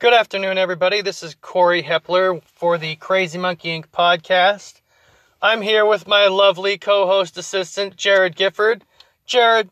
[0.00, 1.02] Good afternoon, everybody.
[1.02, 3.86] This is Corey Hepler for the Crazy Monkey Inc.
[3.88, 4.80] podcast.
[5.42, 8.84] I'm here with my lovely co host assistant, Jared Gifford.
[9.26, 9.70] Jared,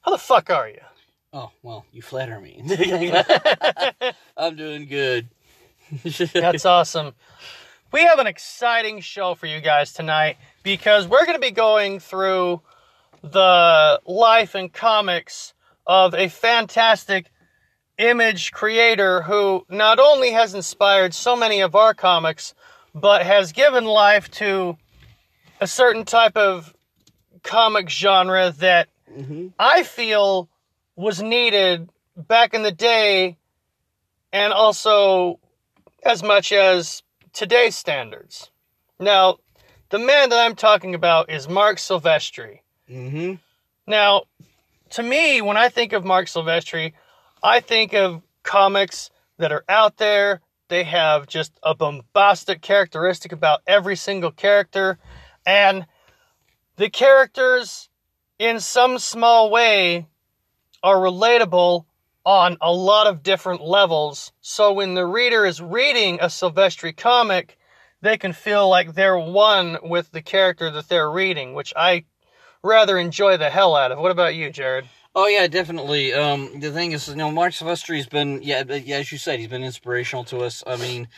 [0.00, 0.80] how the fuck are you?
[1.32, 2.60] Oh, well, you flatter me.
[4.36, 5.28] I'm doing good.
[6.32, 7.14] That's awesome.
[7.92, 12.00] We have an exciting show for you guys tonight because we're going to be going
[12.00, 12.62] through
[13.22, 15.54] the life and comics
[15.86, 17.30] of a fantastic
[17.98, 22.54] image creator who not only has inspired so many of our comics,
[22.94, 24.76] but has given life to
[25.60, 26.74] a certain type of
[27.42, 28.88] comic genre that
[29.58, 30.48] I feel
[30.96, 33.36] was needed back in the day
[34.32, 35.40] and also
[36.04, 37.02] as much as
[37.32, 38.50] today's standards.
[39.00, 39.38] Now,
[39.90, 42.60] the man that I'm talking about is Marc Silvestri.
[42.90, 43.34] Mm-hmm.
[43.86, 44.24] Now,
[44.90, 46.92] to me, when I think of Marc Silvestri,
[47.42, 50.40] I think of comics that are out there.
[50.68, 54.98] They have just a bombastic characteristic about every single character.
[55.46, 55.86] And
[56.76, 57.88] the characters,
[58.38, 60.06] in some small way,
[60.82, 61.84] are relatable
[62.24, 64.32] on a lot of different levels.
[64.40, 67.58] So when the reader is reading a Silvestri comic,
[68.02, 72.04] they can feel like they're one with the character that they're reading, which I
[72.62, 73.98] rather enjoy the hell out of.
[73.98, 74.86] What about you, Jared?
[75.20, 76.14] Oh yeah, definitely.
[76.14, 79.48] Um, the thing is, you know, Marc Silvestri's been, yeah, yeah, as you said, he's
[79.48, 80.62] been inspirational to us.
[80.64, 81.08] I mean,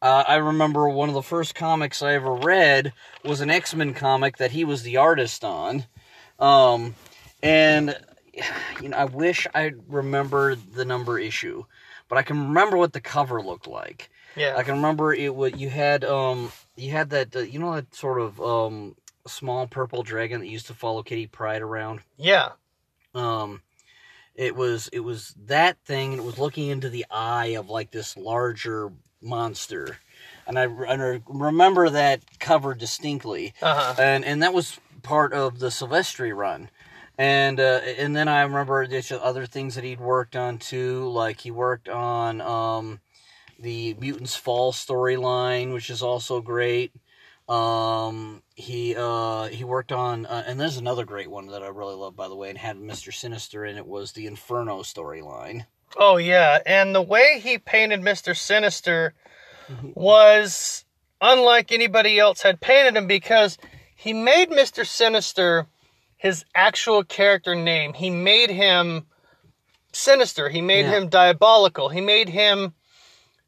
[0.00, 2.94] uh, I remember one of the first comics I ever read
[3.26, 5.84] was an X Men comic that he was the artist on,
[6.38, 6.94] um,
[7.42, 7.94] and
[8.80, 11.66] you know, I wish I remember the number issue,
[12.08, 14.08] but I can remember what the cover looked like.
[14.34, 14.56] Yeah.
[14.56, 15.34] I can remember it.
[15.34, 19.66] What you had, um, you had that, uh, you know, that sort of um small
[19.66, 22.00] purple dragon that used to follow Kitty Pryde around.
[22.16, 22.52] yeah.
[23.14, 23.62] Um,
[24.34, 27.90] it was it was that thing, and it was looking into the eye of like
[27.90, 29.98] this larger monster,
[30.46, 34.00] and I, I remember that cover distinctly, Uh-huh.
[34.00, 36.70] and and that was part of the Silvestri run.
[37.18, 41.08] And uh, and then I remember there's just other things that he'd worked on too,
[41.10, 43.00] like he worked on um,
[43.58, 46.92] the Mutants Fall storyline, which is also great.
[47.48, 51.94] Um, he uh, he worked on, uh, and there's another great one that I really
[51.96, 55.66] love, by the way, and had Mister Sinister in it was the Inferno storyline.
[55.96, 58.36] Oh yeah, and the way he painted Mr.
[58.36, 59.14] Sinister
[59.94, 60.84] was
[61.20, 63.58] unlike anybody else had painted him because
[63.94, 64.86] he made Mr.
[64.86, 65.66] Sinister
[66.16, 67.92] his actual character name.
[67.94, 69.06] He made him
[69.92, 70.48] sinister.
[70.48, 70.92] He made Yeah.
[70.98, 71.88] him diabolical.
[71.88, 72.74] He made him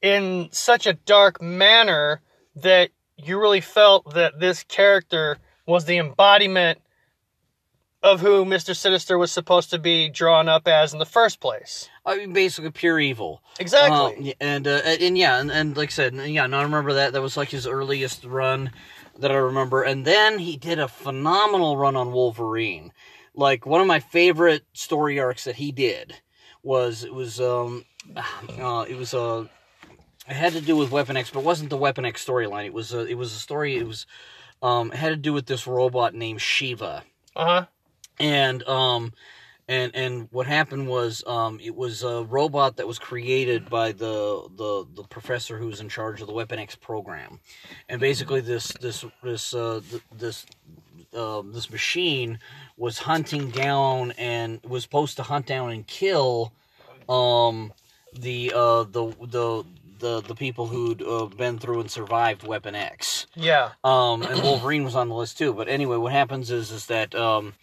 [0.03, 2.21] in such a dark manner
[2.56, 6.80] that you really felt that this character was the embodiment
[8.02, 8.76] of who Mr.
[8.76, 11.88] Sinister was supposed to be drawn up as in the first place.
[12.04, 13.42] I mean, basically pure evil.
[13.58, 14.32] Exactly.
[14.32, 17.14] Uh, and uh, and yeah, and, and like I said, yeah, no, I remember that.
[17.14, 18.70] That was like his earliest run
[19.19, 19.82] that I remember.
[19.82, 22.92] And then he did a phenomenal run on Wolverine.
[23.34, 26.14] Like one of my favorite story arcs that he did
[26.62, 27.86] was it was um
[28.16, 29.48] uh, it was a
[30.28, 32.66] it had to do with Weapon X, but it wasn't the Weapon X storyline.
[32.66, 33.76] It was a, it was a story.
[33.76, 34.06] It was
[34.62, 37.02] um it had to do with this robot named Shiva
[37.36, 37.66] Uh huh.
[38.18, 39.12] and um
[39.68, 44.46] and and what happened was um it was a robot that was created by the
[44.56, 47.41] the the professor who was in charge of the weapon x program
[47.88, 50.46] and basically this this this uh th- this
[51.14, 52.38] um this machine
[52.76, 56.52] was hunting down and was supposed to hunt down and kill
[57.08, 57.72] um
[58.12, 59.64] the uh the the
[60.04, 63.70] the, the people who'd uh, been through and survived Weapon X Yeah.
[63.82, 65.54] um, and Wolverine was on the list too.
[65.54, 67.54] But anyway, what happens is is that um,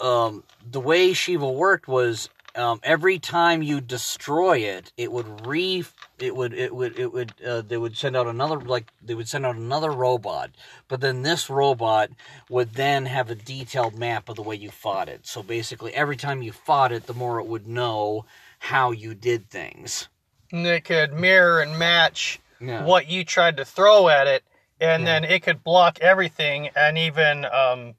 [0.00, 5.84] um, the way Shiva worked was um, every time you destroy it, it would re
[6.18, 9.28] it would it would it would uh, they would send out another like they would
[9.28, 10.50] send out another robot,
[10.88, 12.10] but then this robot
[12.50, 15.26] would then have a detailed map of the way you fought it.
[15.28, 18.26] So basically, every time you fought it, the more it would know
[18.58, 20.08] how you did things.
[20.52, 22.84] It could mirror and match Yeah.
[22.84, 24.44] what you tried to throw at it,
[24.80, 27.94] and then it could block everything and even um,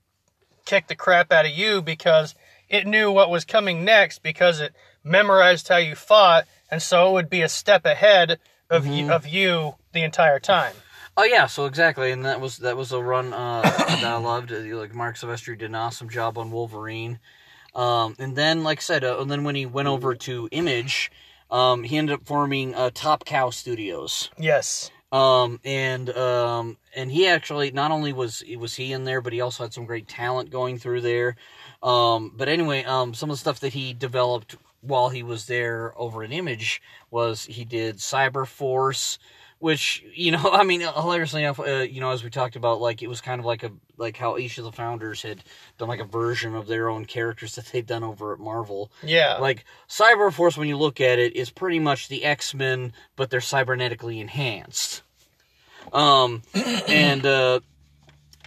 [0.66, 2.36] kick the crap out of you because
[2.70, 4.74] it knew what was coming next because it
[5.04, 8.40] memorized how you fought, and so it would be a step ahead
[8.70, 10.76] of you, of you the entire time.
[11.18, 14.52] Oh yeah, so exactly, and that was that was a run uh, that I loved.
[14.52, 17.20] Uh, Like Marc Silvestri did an awesome job on Wolverine,
[17.76, 21.12] um, and then like I said, uh, and then when he went over to Image,
[21.54, 24.32] um, he ended up forming uh, Top Cow Studios.
[24.40, 24.90] Yes.
[25.12, 29.40] Um, and um, and he actually not only was was he in there, but he
[29.40, 31.36] also had some great talent going through there.
[31.84, 35.94] Um, but anyway, um, some of the stuff that he developed while he was there
[35.96, 39.20] over at Image was he did Cyber Force,
[39.60, 43.04] which you know, I mean, hilariously enough, uh, you know, as we talked about, like
[43.04, 43.72] it was kind of like a
[44.04, 45.44] like how each of the founders had
[45.80, 48.92] done like a version of their own characters that they'd done over at Marvel.
[49.02, 49.38] Yeah.
[49.38, 53.30] Like Cyber Force, when you look at it, is pretty much the X Men, but
[53.30, 55.02] they're cybernetically enhanced.
[55.92, 57.62] Um, and uh,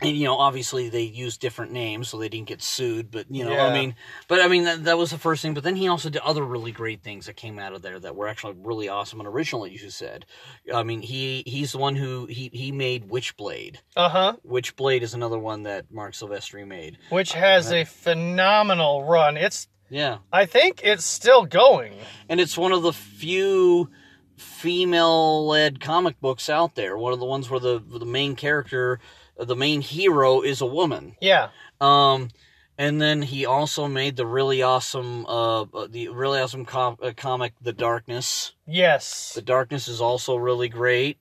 [0.02, 3.10] and you know, obviously they used different names, so they didn't get sued.
[3.10, 3.66] But you know, Yeah.
[3.66, 3.94] I mean,
[4.28, 5.54] but I mean that, that was the first thing.
[5.54, 8.14] But then he also did other really great things that came out of there that
[8.16, 9.64] were actually really awesome and original.
[9.64, 10.26] as You said,
[10.74, 13.76] I mean, he he's the one who he he made Witchblade.
[13.96, 14.32] Uh huh.
[14.46, 16.98] Witchblade is another one that Marc Silvestri made.
[17.10, 19.36] Which has a phenomenal run.
[19.36, 21.94] It's, Yeah, I think it's still going.
[22.28, 23.88] and it's one of the few
[24.36, 26.96] female-led comic books out there.
[26.96, 29.00] One of the ones where the the main character,
[29.38, 31.16] the main hero, is a woman.
[31.20, 31.50] Yeah.
[31.80, 32.30] Um,
[32.78, 37.54] and then he also made the really awesome, uh, the really awesome com- uh, comic,
[37.60, 38.52] The Darkness.
[38.66, 39.32] Yes.
[39.34, 41.18] The Darkness is also really great.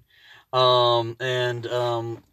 [0.52, 2.24] Um, and um,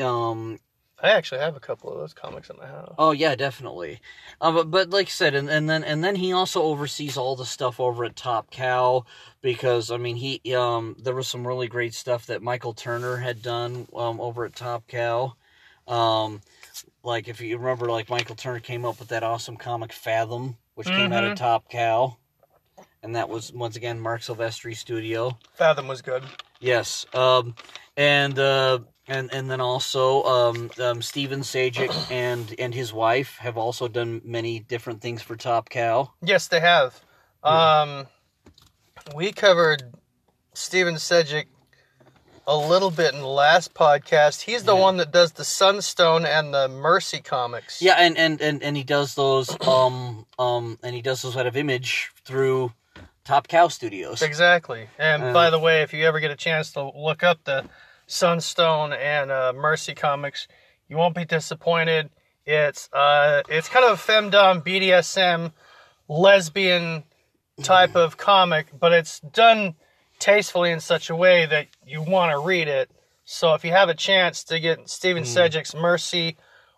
[0.00, 0.58] um,
[1.02, 2.94] I actually have a couple of those comics in my house.
[2.96, 4.00] Oh yeah, definitely.
[4.40, 7.34] Uh, but but like I said, and, and then and then he also oversees all
[7.34, 9.04] the stuff over at Top Cow
[9.40, 13.42] because I mean he um there was some really great stuff that Michael Turner had
[13.42, 15.34] done um over at Top Cow.
[15.88, 16.40] Um,
[17.02, 20.86] like if you remember, like Michael Turner came up with that awesome comic Fathom, which
[20.86, 21.36] came out of Mhm.
[21.36, 22.16] Top Cow,
[23.02, 25.36] and that was once again Marc Silvestri studio.
[25.54, 26.22] Fathom was good.
[26.60, 27.06] Yes.
[27.12, 27.56] Um,
[27.96, 28.78] and uh,
[29.08, 34.20] and and then also um, um, Steven Sejic and and his wife have also done
[34.24, 36.12] many different things for Top Cow.
[36.22, 37.00] Yes, they have.
[37.42, 38.06] Um,
[39.14, 39.82] we covered
[40.54, 41.48] Steven Sedgwick
[42.46, 44.42] a little bit in the last podcast.
[44.42, 44.80] He's the Yeah.
[44.80, 47.80] one that does the Sunstone and the Mercy comics.
[47.82, 51.46] Yeah, and and and, and he does those um um and he does those out
[51.46, 52.72] of Image through
[53.24, 54.22] Top Cow Studios.
[54.22, 54.88] Exactly.
[54.98, 57.64] And Uh, by the way, if you ever get a chance to look up the
[58.12, 60.46] Sunstone and uh, Mercy comics,
[60.86, 62.10] you won't be disappointed.
[62.44, 65.52] It's uh, it's kind of a femdom BDSM
[66.08, 67.04] lesbian
[67.62, 69.74] type of comic, but it's done
[70.18, 72.90] tastefully in such a way that you want to read it.
[73.24, 76.36] So if you have a chance to get Stephen Sedgwick's Mercy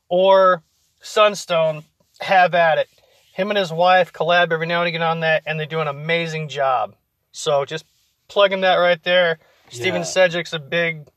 [0.08, 0.62] or
[1.00, 1.82] Sunstone,
[2.20, 2.88] have at it.
[3.32, 5.88] Him and his wife collab every now and again on that, and they do an
[5.88, 6.94] amazing job.
[7.32, 7.84] So just
[8.28, 9.40] plugging that right there.
[9.68, 10.06] Stephen Yeah.
[10.06, 11.08] Sedgwick's a big,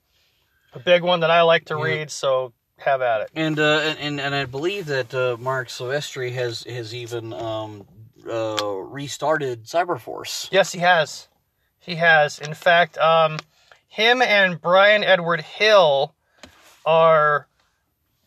[0.80, 1.84] a big one that I like to Yeah.
[1.84, 2.12] read.
[2.12, 3.30] So have at it.
[3.36, 7.88] And uh, and- and I believe that uh, Marc Silvestri has has even um
[8.30, 8.64] uh
[9.00, 10.48] restarted Cyberforce.
[10.52, 11.28] Yes, he has.
[11.80, 12.40] He has.
[12.40, 13.40] In fact, um,
[13.88, 16.14] him and Bryan Edward Hill
[16.86, 17.48] are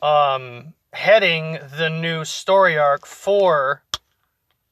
[0.03, 3.83] um, heading the new story arc for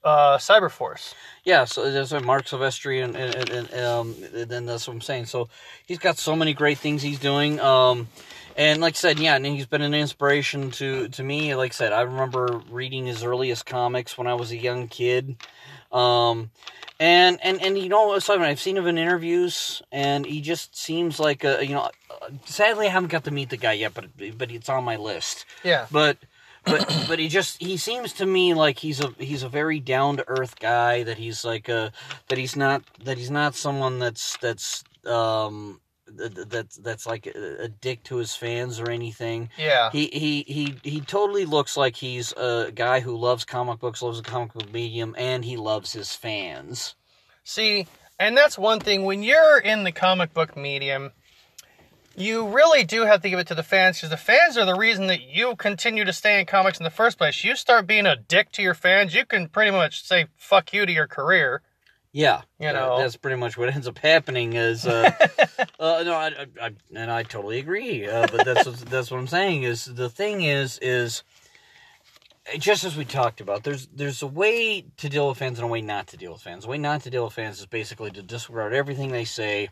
[0.09, 1.15] uh, Cyberforce.
[1.45, 1.83] Yeah, so
[2.13, 5.27] what Marc Silvestri and and, and, and um and then that's what I'm saying.
[5.27, 5.49] So
[5.87, 7.59] he's got so many great things he's doing.
[7.61, 8.09] Um
[8.57, 11.55] and like I said, yeah, and he's been an inspiration to to me.
[11.55, 15.37] Like I said, I remember reading his earliest comics when I was a young kid.
[15.91, 16.51] Um
[17.01, 21.19] and and and you know, Simon, I've seen him in interviews, and he just seems
[21.21, 21.91] like a you know.
[22.45, 24.07] Sadly, I haven't got to meet the guy yet, but
[24.37, 25.87] but it's on my list Yeah.
[25.91, 26.19] but
[26.71, 30.17] but but he just he seems to me like he's a he's a very down
[30.19, 31.93] to earth guy that he's like a
[32.29, 35.81] that he's not that he's not someone that's that's um
[36.19, 39.91] th- th- that's that's like a, a dick to his fans or anything Yeah.
[39.91, 44.21] he he he he totally looks like he's a guy who loves comic books loves
[44.23, 46.95] the comic book medium and he loves his fans
[47.45, 47.87] See,
[48.19, 51.13] and that's one thing when you're in the comic book medium,
[52.19, 54.75] you really do have to give it to the fans because the fans are the
[54.75, 57.45] reason that you continue to stay in comics in the first place.
[57.45, 60.85] You start being a dick to your fans, you can pretty much say fuck you
[60.85, 61.63] to your career.
[62.13, 62.99] Yeah, You uh, know.
[62.99, 64.55] that's pretty much what ends up happening.
[64.55, 65.11] Is uh,
[65.81, 68.09] uh, no, I, I, I, and I totally agree.
[68.09, 69.63] Uh, but that's what, that's what I'm saying.
[69.63, 71.23] Is the thing is is
[72.59, 73.63] just as we talked about.
[73.63, 76.43] There's there's a way to deal with fans and a way not to deal with
[76.43, 76.65] fans.
[76.65, 79.69] The way not to deal with fans is basically to disregard everything they say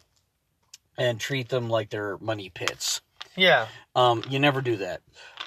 [0.99, 3.01] and treat them like they're money pits.
[3.37, 3.67] Yeah.
[3.95, 5.01] Um, you never do that.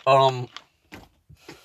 [0.05, 0.49] Um,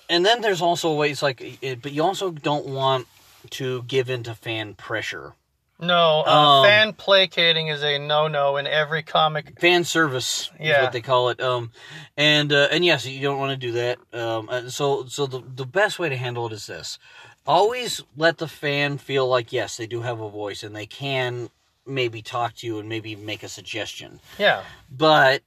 [0.09, 3.07] and then there's also ways like, it, but you also don't want
[3.51, 5.33] to give in to fan pressure.
[5.77, 9.59] No, uh, Um, fan placating is a no-no in every comic.
[9.59, 11.71] fan service is what they call it um
[12.15, 15.41] and uh, and yes you don't want to do that um uh, so so the
[15.55, 16.97] the best way to handle it is this
[17.45, 21.49] always let the fan feel like yes they do have a voice and they can
[21.85, 24.63] maybe talk to you and maybe make a suggestion Yeah.
[24.89, 25.41] but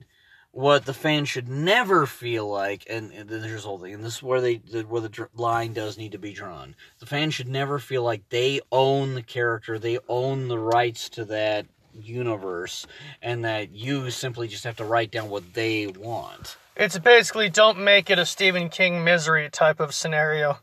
[0.51, 4.17] what the fan should never feel like, and, and there's the whole thing, and this
[4.17, 6.75] is where they where the dr- line does need to be drawn.
[6.99, 11.25] The fan should never feel like they own the character, they own the rights to
[11.27, 12.87] that universe,
[13.23, 16.57] and that you simply just have to write down what they want.
[16.75, 20.59] It's basically don't make it a Stephen King misery type of scenario.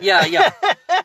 [0.00, 0.50] Yeah, yeah.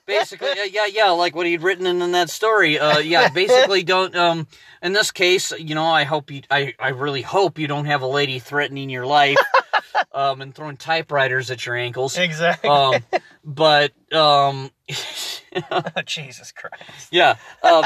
[0.06, 2.80] basically, yeah, yeah, yeah, like what he'd written in, in that story.
[2.80, 4.16] Uh, yeah, basically, don't.
[4.16, 4.48] Um,
[4.82, 8.02] in this case, you know, I hope you, I, I really hope you don't have
[8.02, 9.38] a lady threatening your life,
[10.12, 12.18] um, and throwing typewriters at your ankles.
[12.18, 12.70] Exactly.
[12.70, 12.96] Um,
[13.44, 14.72] but um,
[16.06, 17.08] Jesus Christ.
[17.12, 17.36] yeah.
[17.64, 17.86] Um,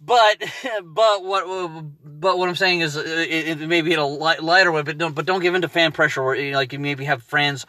[0.00, 0.42] but
[0.84, 1.44] but what
[2.04, 4.98] but what I'm saying is, uh, it, it maybe in a light, lighter way, but
[4.98, 6.22] don't but don't give in to fan pressure.
[6.22, 7.66] Where you know, like you maybe have friends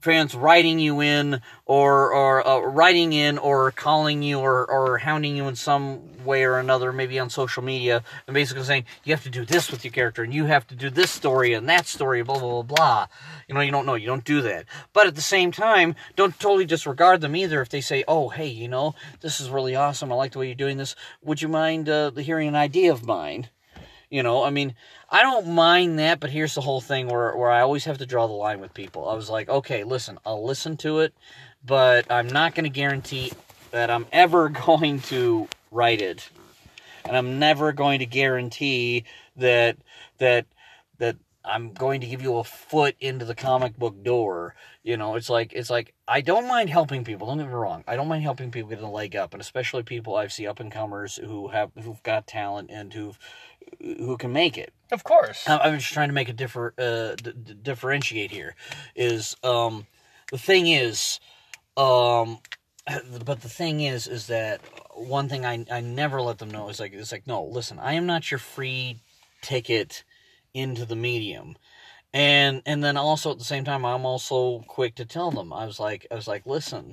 [0.00, 5.36] fans writing you in or or uh, writing in or calling you or or hounding
[5.36, 9.22] you in some way or another maybe on social media and basically saying you have
[9.22, 11.86] to do this with your character and you have to do this story and that
[11.86, 13.06] story blah blah blah blah.
[13.48, 13.94] You know you don't know.
[13.94, 14.66] You don't do that.
[14.92, 18.48] But at the same time don't totally disregard them either if they say oh hey
[18.48, 20.12] you know this is really awesome.
[20.12, 20.94] I like the way you're doing this.
[21.22, 23.48] Would you mind uh, hearing an idea of mine
[24.10, 24.74] you know, I mean,
[25.10, 28.06] I don't mind that, but here's the whole thing where, where I always have to
[28.06, 29.08] draw the line with people.
[29.08, 31.14] I was like, okay, listen, I'll listen to it,
[31.64, 33.32] but I'm not going to guarantee
[33.70, 36.28] that I'm ever going to write it.
[37.04, 39.04] And I'm never going to guarantee
[39.36, 39.78] that
[40.18, 40.46] that
[40.98, 44.54] that I'm going to give you a foot into the comic book door.
[44.82, 47.26] You know, it's like it's like I don't mind helping people.
[47.26, 47.84] Don't get me wrong.
[47.86, 50.60] I don't mind helping people get a leg up, and especially people I see up
[50.60, 53.18] and comers who have who've got talent and who've
[53.80, 54.72] who can make it.
[54.90, 55.48] Of course.
[55.48, 58.54] I'm, I'm just trying to make a differ uh, d- d- differentiate here.
[58.94, 59.86] Is um
[60.30, 61.20] the thing is
[61.76, 62.38] um
[63.24, 64.60] but the thing is is that
[64.94, 67.94] one thing I I never let them know is like it's like no listen I
[67.94, 69.00] am not your free
[69.42, 70.04] ticket
[70.54, 71.56] into the medium
[72.12, 75.66] and and then also at the same time i'm also quick to tell them i
[75.66, 76.90] was like i was like listen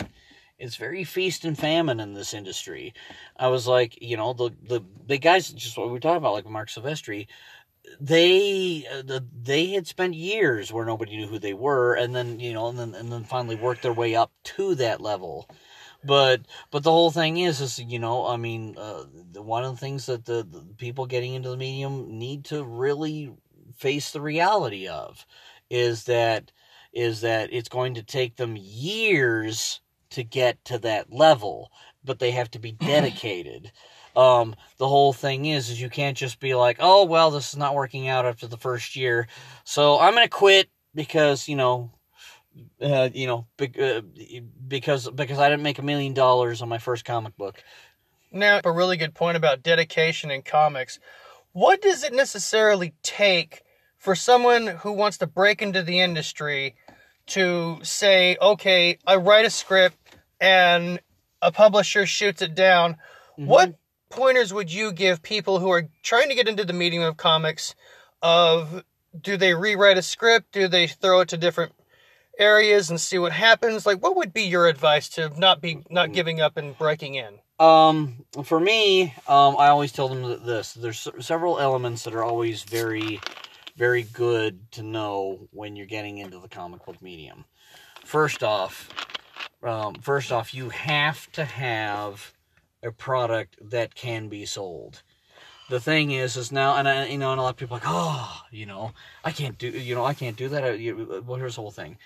[0.59, 2.93] it's very feast and famine in this industry.
[3.37, 6.33] I was like you know the the big guys just what we were talking about
[6.33, 7.27] like marc silvestri
[7.99, 12.39] they uh, the, they had spent years where nobody knew who they were and then
[12.39, 15.47] you know and then and then finally worked their way up to that level.
[16.03, 19.03] But but the whole thing is is you know i mean uh,
[19.41, 23.33] one of the things that the, the people getting into the medium need to really
[23.75, 25.25] face the reality of
[25.69, 26.51] is that
[26.93, 29.81] is that it's going to take them years
[30.15, 31.71] to get to that level
[32.03, 33.71] but they have to be dedicated
[34.15, 37.57] um, the whole thing is is you can't just be like oh well this is
[37.57, 39.27] not working out after the first year
[39.65, 41.91] so i'm gonna quit because you know
[42.81, 44.01] uh, you know be, uh,
[44.67, 47.61] because because i didn't make a million dollars on my first comic book
[48.31, 50.99] Now, a really good point about dedication in comics.
[51.51, 53.63] What does it necessarily take
[53.97, 56.75] for someone who wants to break into the industry
[57.27, 59.97] to say, okay, I write a script
[60.39, 60.99] and
[61.41, 62.97] a publisher shoots it down?
[63.35, 63.75] What
[64.09, 67.75] pointers would you give people who are trying to get into the medium of comics
[68.21, 68.83] of
[69.19, 70.51] do they rewrite a script?
[70.51, 71.73] Do they throw it to different
[72.37, 73.85] areas and see what happens?
[73.85, 77.39] Like what would be your advice to not be not giving up and breaking in?
[77.59, 80.73] Um, for me, um, I always tell them this.
[80.73, 83.21] There's several elements that are always very,
[83.77, 87.45] very good to know when you're getting into the comic book medium.
[88.03, 88.89] First off,
[89.65, 92.33] um, first off, you have to have
[92.83, 95.01] a product that can be sold.
[95.69, 97.79] The thing is, is now, and I, you know, and a lot of people are
[97.79, 98.91] like, oh, you know,
[99.23, 100.63] I can't do, you know, I can't do that.
[100.63, 101.97] I, you, well, here's the whole thing.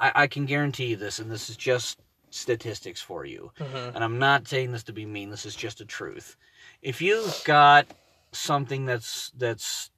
[0.00, 3.52] I, I can guarantee you this, and this is just statistics for you
[3.94, 5.30] and I'm not saying this to be mean.
[5.30, 6.36] This is just a truth.
[6.82, 7.86] If you've got
[8.32, 9.90] something that's that's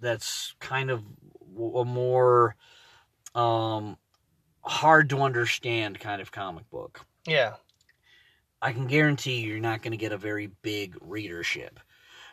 [0.00, 1.04] that's kind of
[1.56, 2.56] a more
[3.36, 3.96] um,
[4.64, 7.54] hard to understand kind of comic book, Yeah.
[8.62, 11.78] I can guarantee you're not going to get a very big readership.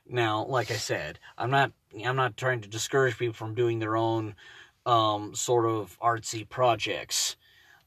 [0.08, 1.74] Now, like I said, I'm not
[2.06, 4.36] I'm not trying to discourage people from doing their own
[4.86, 7.36] um, sort of artsy projects.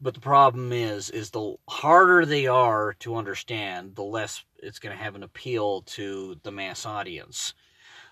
[0.01, 4.95] But the problem is, is the harder they are to understand, the less it's going
[4.97, 7.55] to have an appeal to the mass audience.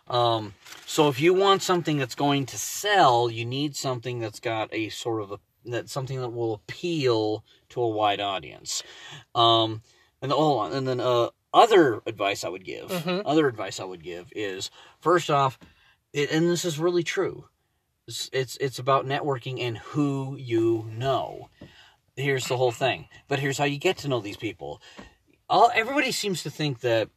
[0.08, 0.54] Um,
[0.86, 4.88] so if you want something that's going to sell, you need something that's got a
[4.88, 8.82] sort of a that something that will appeal to a wide audience.
[9.34, 9.82] Um,
[10.20, 13.22] and on, and then uh, other advice I would give, Mhm.
[13.24, 15.58] other advice I would give is first off,
[16.12, 17.48] it, and this is really true.
[18.06, 21.48] It's, it's it's about networking and who you know.
[22.16, 23.08] Here's the whole thing.
[23.28, 24.82] But here's how you get to know these people.
[25.48, 27.08] All everybody seems to think that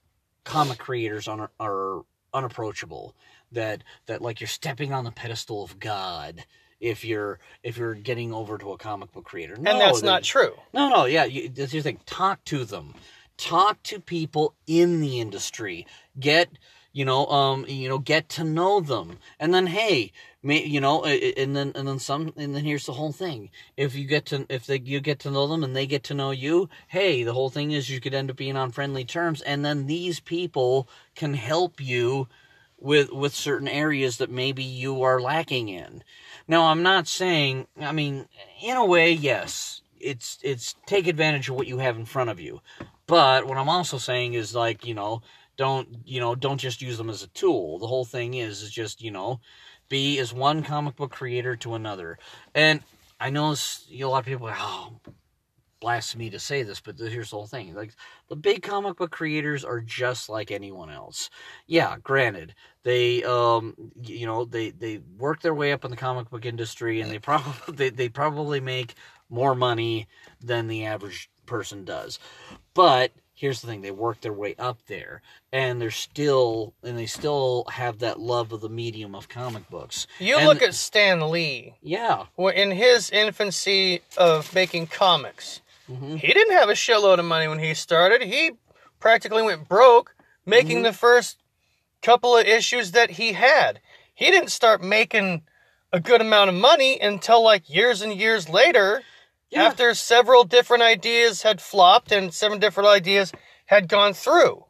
[0.44, 3.16] comic creators are are unapproachable.
[3.52, 6.46] That that like you're stepping on the pedestal of God
[6.80, 9.56] if you're if you're getting over to a comic book creator.
[9.58, 10.54] No, and that's not true.
[10.74, 11.26] no, no, yeah.
[11.26, 12.00] You, that's your thing.
[12.06, 12.94] Talk to them.
[13.38, 15.86] Talk to people in the industry.
[16.18, 16.50] Get,
[16.94, 21.04] you know, um, you know, get to know them, and then hey, may, you know,
[21.04, 23.50] and then and then some, and then here's the whole thing.
[23.76, 26.14] If you get to, if they you get to know them and they get to
[26.14, 29.42] know you, hey, the whole thing is you could end up being on friendly terms,
[29.42, 32.28] and then these people can help you
[32.86, 36.04] with with certain areas that maybe you are lacking in.
[36.48, 38.28] Now, I'm not saying, I mean,
[38.62, 42.40] in a way, yes, it's it's take advantage of what you have in front of
[42.40, 42.62] you.
[43.08, 45.24] But what I'm also saying is like, you know,
[45.58, 47.80] don't, you know, don't just use them as a tool.
[47.80, 49.40] The whole thing is is just, you know,
[49.90, 52.20] be as one comic book creator to another.
[52.54, 52.82] And
[53.20, 55.00] I know a lot of people are, oh,
[55.86, 57.76] blasphemy to say this, but here's the whole thing.
[57.76, 57.92] Like
[58.28, 61.30] the big comic book creators are just like anyone else.
[61.68, 66.32] Yeah, granted, they um you know, they they work their way up in the comic
[66.32, 68.96] book industry and they probably they, they probably make
[69.30, 70.08] more money
[70.44, 72.18] than the average person does.
[72.74, 75.22] But here's the thing, they work their way up there
[75.54, 80.08] and they're still and they still have that love of the medium of comic books.
[80.18, 81.76] You And- look at Stan Lee.
[81.84, 82.26] Yeah.
[82.38, 86.20] Well, in his infancy of making comics, Mhm.
[86.20, 88.22] he didn't have a shitload of money when he started.
[88.22, 88.52] He
[89.00, 90.16] practically went broke
[90.46, 91.38] making the first
[92.02, 93.82] couple of issues that he had.
[94.14, 95.44] He didn't start making
[95.92, 99.04] a good amount of money until like years and years later,
[99.50, 99.64] Yeah.
[99.66, 103.32] after several different ideas had flopped and seven different ideas
[103.68, 104.66] had gone through.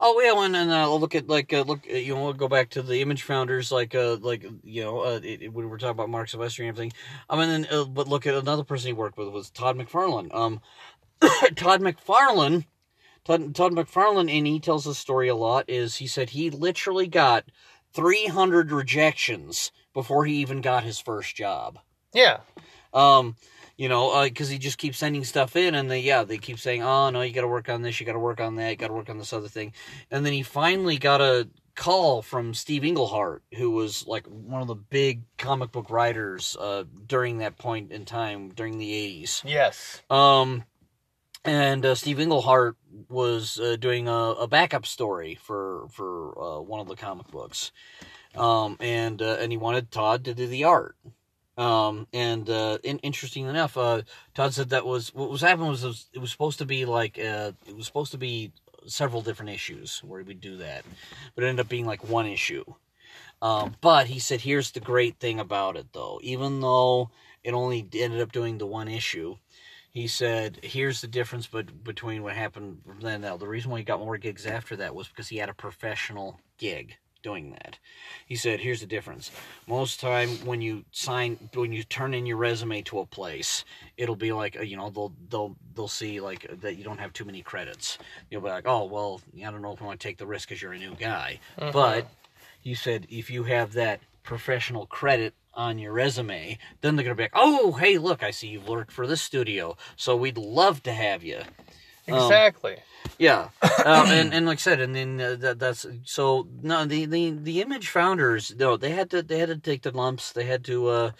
[0.00, 2.48] Oh yeah, and then uh, look at like uh, look uh, you know we'll go
[2.48, 5.78] back to the image founders like uh like you know uh, it, it- when we're
[5.78, 6.92] talking about Mark Silvestri and everything.
[7.30, 10.34] I mean, then, uh, but look at another person he worked with was Todd McFarlane.
[10.34, 10.60] Um,
[11.56, 12.66] Todd McFarlane,
[13.24, 15.64] Todd, Todd McFarlane, and he tells the story a lot.
[15.68, 17.44] Is he said he literally got
[17.92, 21.78] three hundred rejections before he even got his first job.
[22.12, 22.40] Yeah.
[22.92, 23.36] Um,
[23.76, 26.82] you know, because he just keeps sending stuff in, and they yeah they keep saying,
[26.82, 28.76] oh no, you got to work on this, you got to work on that, you
[28.76, 29.72] got to work on this other thing,
[30.10, 34.68] and then he finally got a call from Steve Englehart, who was like one of
[34.68, 39.42] the big comic book writers uh, during that point in time during the eighties.
[39.44, 40.02] Yes.
[40.08, 40.64] Um,
[41.44, 42.76] and uh, Steve Englehart
[43.08, 47.72] was uh, doing a, a backup story for for uh, one of the comic books,
[48.36, 50.96] um, and uh, and he wanted Todd to do the art.
[51.56, 54.02] Um, and uh, in, interesting enough, uh,
[54.34, 56.84] Todd said that was what was happening was, it was it was supposed to be
[56.84, 58.52] like uh, it was supposed to be
[58.86, 60.84] several different issues where he would do that,
[61.34, 62.64] but it ended up being like one issue.
[63.40, 66.18] Um, but he said, here's the great thing about it, though.
[66.22, 67.10] Even though
[67.42, 69.36] it only ended up doing the one issue,
[69.90, 73.36] he said, here's the difference but, between what happened then now.
[73.36, 76.40] The reason why he got more gigs after that was because he had a professional
[76.58, 77.78] gig doing that.
[78.26, 79.32] He said, here's the difference.
[79.66, 83.64] Most time when you sign, when you turn in your resume to a place,
[83.96, 87.24] it'll be like, you know, they'll, they'll, they'll see like that you don't have too
[87.24, 87.98] many credits.
[88.30, 90.48] You'll be like, oh, well, I don't know if I want to take the risk
[90.48, 91.40] because you're a new guy.
[91.72, 92.06] But
[92.60, 97.24] he said if you have that professional credit on your resume, then they're gonna be
[97.24, 100.92] like, "Oh, hey, look, I see you've worked for this studio, so we'd love to
[100.92, 101.38] have you."
[102.08, 102.76] Um, Exactly.
[103.18, 103.48] Yeah,
[103.84, 107.30] um, and and like I said, and then uh, that that's so no the, the
[107.30, 110.64] the image founders no they had to they had to take the lumps they had
[110.64, 111.10] to uh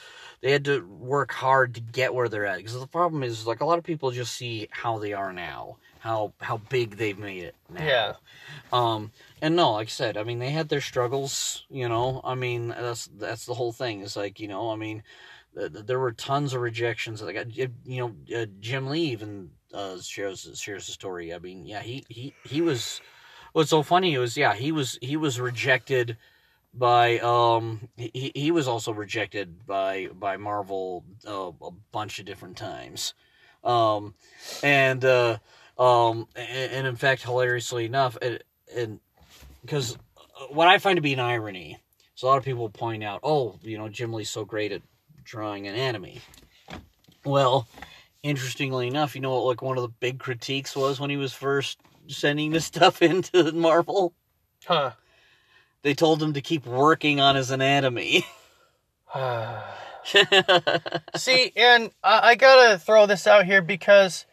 [0.40, 3.61] they had to work hard to get where they're at because the problem is like
[3.61, 7.44] a lot of people just see how they are now how how big they've made
[7.44, 7.83] it now.
[7.85, 8.12] Yeah.
[8.74, 11.64] Um, and no, like I said, I mean they had their struggles.
[11.70, 14.02] You know, I mean that's that's the whole thing.
[14.02, 15.02] It's like you know, I mean,
[15.55, 17.23] there were tons of rejections.
[17.23, 21.33] Like I- you know, uh, Jim Lee even uh, shares shares the story.
[21.35, 23.01] I mean, yeah, he he he was.
[23.53, 26.17] What's so funny was yeah he was he was rejected
[26.75, 32.57] by um he he was also rejected by by Marvel uh, a bunch of different
[32.57, 33.14] times,
[33.62, 34.14] um
[34.64, 35.38] and uh
[35.79, 38.43] um and, and in fact hilariously enough and
[38.77, 38.99] and
[39.62, 39.97] because
[40.51, 41.79] what I find to be an irony,
[42.17, 44.83] so a lot of people point out, oh, you know, Jim Lee's so great at
[45.24, 46.20] drawing anatomy.
[47.24, 47.66] Well,
[48.22, 49.44] interestingly enough, you know what?
[49.44, 53.52] Like one of the big critiques was when he was first sending this stuff into
[53.52, 54.14] Marvel.
[54.64, 54.92] Huh.
[55.82, 58.24] They told him to keep working on his anatomy.
[61.16, 64.26] See, and I, I gotta throw this out here because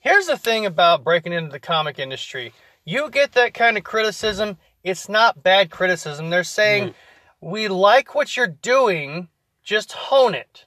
[0.00, 2.52] here's the thing about breaking into the comic industry.
[2.84, 6.30] You get that kind of criticism, it's not bad criticism.
[6.30, 6.94] They're saying, mm.
[7.40, 9.28] we like what you're doing,
[9.64, 10.66] just hone it.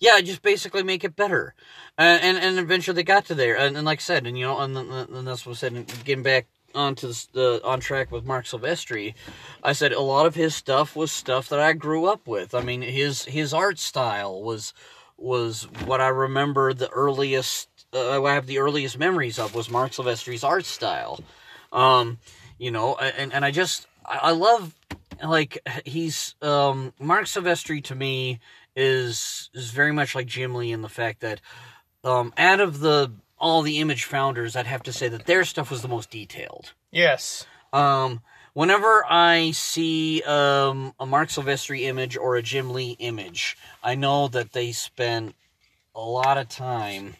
[0.00, 1.54] yeah, just basically make it better.
[1.98, 3.56] Uh, and and eventually they got to there.
[3.56, 6.04] And, and like I said, and you know, and, and, that's what I said.
[6.04, 9.14] Getting back onto the, on track with Marc Silvestri,
[9.62, 12.54] I said a lot of his stuff was stuff that I grew up with.
[12.54, 14.72] I mean, his his art style was
[15.16, 17.68] was what I remember the earliest.
[17.92, 21.20] Uh, I have the earliest memories of was Marc Silvestri's art style.
[21.72, 22.18] Um,
[22.58, 24.74] you know, and and I just I love
[25.22, 28.40] like he's um Marc Silvestri to me
[28.76, 31.40] is is very much like Jim Lee in the fact that
[32.04, 35.70] um out of the all the image founders I'd have to say that their stuff
[35.70, 36.72] was the most detailed.
[36.90, 37.46] Yes.
[37.72, 38.22] Um
[38.54, 44.28] whenever I see um a Marc Silvestri image or a Jim Lee image, I know
[44.28, 45.34] that they spent
[45.94, 47.16] a lot of time,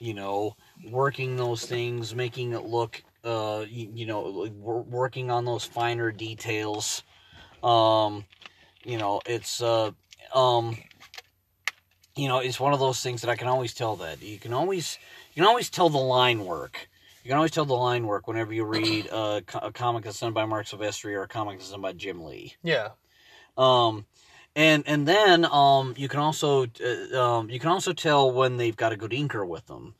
[0.00, 0.56] you know,
[0.90, 5.64] working those things, making it look uh you, you know, like, wor- working on those
[5.64, 7.02] finer details.
[7.62, 8.24] Um
[8.84, 9.92] you know, it's uh
[10.34, 10.76] um
[12.14, 14.52] you know, it's one of those things that I can always tell that you can
[14.52, 14.98] always
[15.32, 16.88] you can always tell the line work.
[17.24, 19.08] You can always tell the line work whenever you read
[19.46, 22.24] co- a comic that's done by Marc Silvestri or a comic that's done by Jim
[22.24, 22.56] Lee.
[22.64, 22.88] Yeah.
[23.56, 24.06] Um,
[24.56, 28.76] and and then um, you can also uh, um, you can also tell when they've
[28.76, 29.94] got a good inker with them,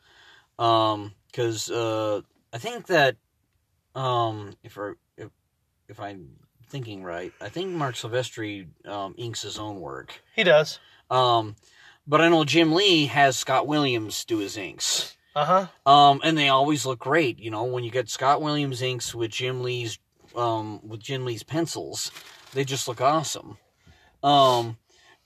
[0.58, 2.20] Um because uh,
[2.52, 3.16] I think that
[3.94, 5.28] um, if I if,
[5.88, 6.30] if I'm
[6.68, 10.22] thinking right, I think Marc Silvestri um, inks his own work.
[10.34, 10.78] He does.
[11.10, 11.56] Um,
[12.06, 15.16] but I know Jim Lee has Scott Williams do his inks.
[15.34, 15.90] Uh huh.
[15.90, 17.38] Um, and they always look great.
[17.38, 19.98] You know, when you get Scott Williams inks with Jim Lee's,
[20.34, 22.10] um, with Jim Lee's pencils,
[22.52, 23.56] they just look awesome.
[24.22, 24.76] Um,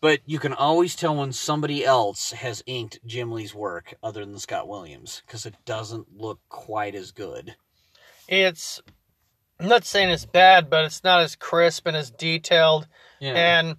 [0.00, 4.38] but you can always tell when somebody else has inked Jim Lee's work other than
[4.38, 7.56] Scott Williams because it doesn't look quite as good.
[8.28, 8.80] It's.
[9.58, 12.86] I'm not saying it's bad, but it's not as crisp and as detailed.
[13.20, 13.32] Yeah.
[13.32, 13.76] And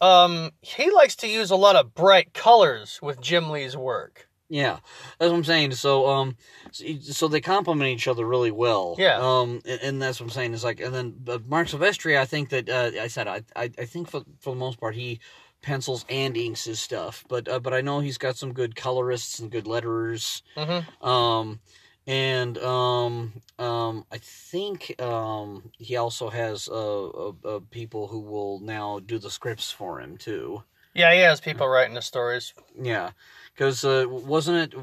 [0.00, 4.28] um, he likes to use a lot of bright colors with Jim Lee's work.
[4.50, 4.80] Yeah,
[5.18, 5.72] that's what I'm saying.
[5.72, 6.36] So, um,
[6.72, 8.96] so they complement each other really well.
[8.98, 9.18] Yeah.
[9.20, 10.54] Um, and, and that's what I'm saying.
[10.54, 13.70] Is like, and then but Marc Silvestri, I think that uh, I said I, I
[13.78, 15.20] I think for for the most part he
[15.62, 19.38] pencils and inks his stuff, but uh, but I know he's got some good colorists
[19.38, 20.42] and good letterers.
[20.56, 21.06] Mm-hmm.
[21.06, 21.60] Um,
[22.08, 28.58] and um, um, I think um, he also has uh, uh, uh, people who will
[28.58, 30.64] now do the scripts for him too.
[30.92, 32.52] Yeah, he has people writing the stories.
[32.80, 33.10] Yeah,
[33.54, 34.78] because uh, wasn't it?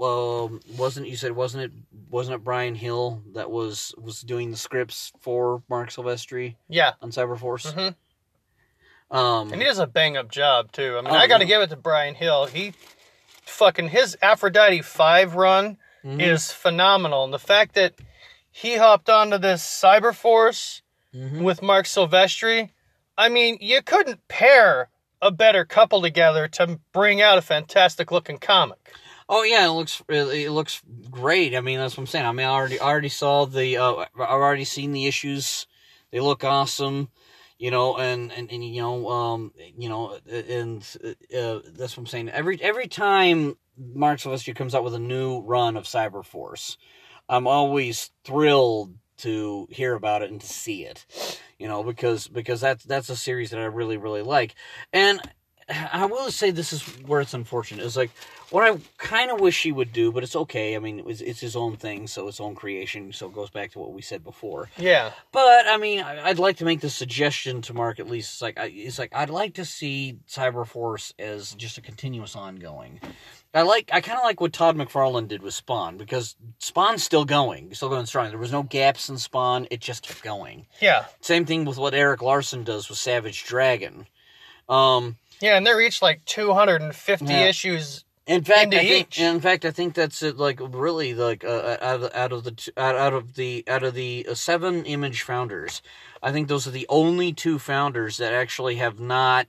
[0.00, 1.72] Um, wasn't you said wasn't it?
[2.10, 6.92] Wasn't it Bryan Hill that was was doing the scripts for Marc Silvestri Yeah.
[7.00, 7.72] on Cyberforce?
[7.72, 10.96] hmm Um, And he does a bang up job too.
[10.98, 11.48] I mean, Oh, I got to yeah.
[11.48, 12.46] give it to Bryan Hill.
[12.46, 12.72] He
[13.44, 17.94] fucking his Aphrodite five run mhm, is phenomenal, and the fact that
[18.50, 20.82] he hopped onto this Cyberforce
[21.14, 21.42] mhm.
[21.42, 22.70] with Marc Silvestri,
[23.16, 24.88] I mean, you couldn't pair
[25.22, 28.92] a better couple together to bring out a fantastic looking comic.
[29.28, 31.54] Oh yeah, it looks it, looks great.
[31.54, 32.26] I mean, that's what I'm saying.
[32.26, 35.66] I mean, I already I already saw the uh, I've already seen the issues.
[36.10, 37.08] They look awesome,
[37.56, 42.06] you know, and and, and you know, um, you know, and uh, that's what I'm
[42.06, 42.28] saying.
[42.30, 46.76] Every every time Marc Silvestri comes out with a new run of Cyber Force,
[47.28, 51.04] I'm always thrilled to hear about it and to see it,
[51.58, 54.54] you know, because because that's that's a series that I really really like,
[54.92, 55.20] and
[55.92, 57.84] I will say this is where it's unfortunate.
[57.84, 58.10] Is like
[58.50, 60.76] what I kind of wish he would do, but it's okay.
[60.76, 63.12] I mean, it's, it's his own thing, so it's own creation.
[63.12, 64.68] So it goes back to what we said before.
[64.76, 65.12] Yeah.
[65.30, 68.34] But I mean, I- I'd like to make the suggestion to Marc at least.
[68.34, 73.00] It's like I, it's like I'd like to see Cyberforce as just a continuous ongoing.
[73.54, 77.24] I like I kind of like what Todd McFarlane did with Spawn because Spawn's still
[77.24, 78.30] going, still going strong.
[78.30, 80.66] There was no gaps in Spawn; it just kept going.
[80.80, 81.04] Yeah.
[81.20, 84.06] Same thing with what Erik Larsen does with Savage Dragon.
[84.68, 87.46] Um, Yeah, and they're each like 250 Yeah.
[87.46, 88.04] issues.
[88.24, 89.08] In fact, into I think.
[89.08, 89.18] each.
[89.20, 90.36] In fact, I think that's it.
[90.38, 93.94] Like really, like uh, out of out of the out, out of the out of
[93.94, 95.82] the uh, seven image founders,
[96.22, 99.48] I think those are the only two founders that actually have not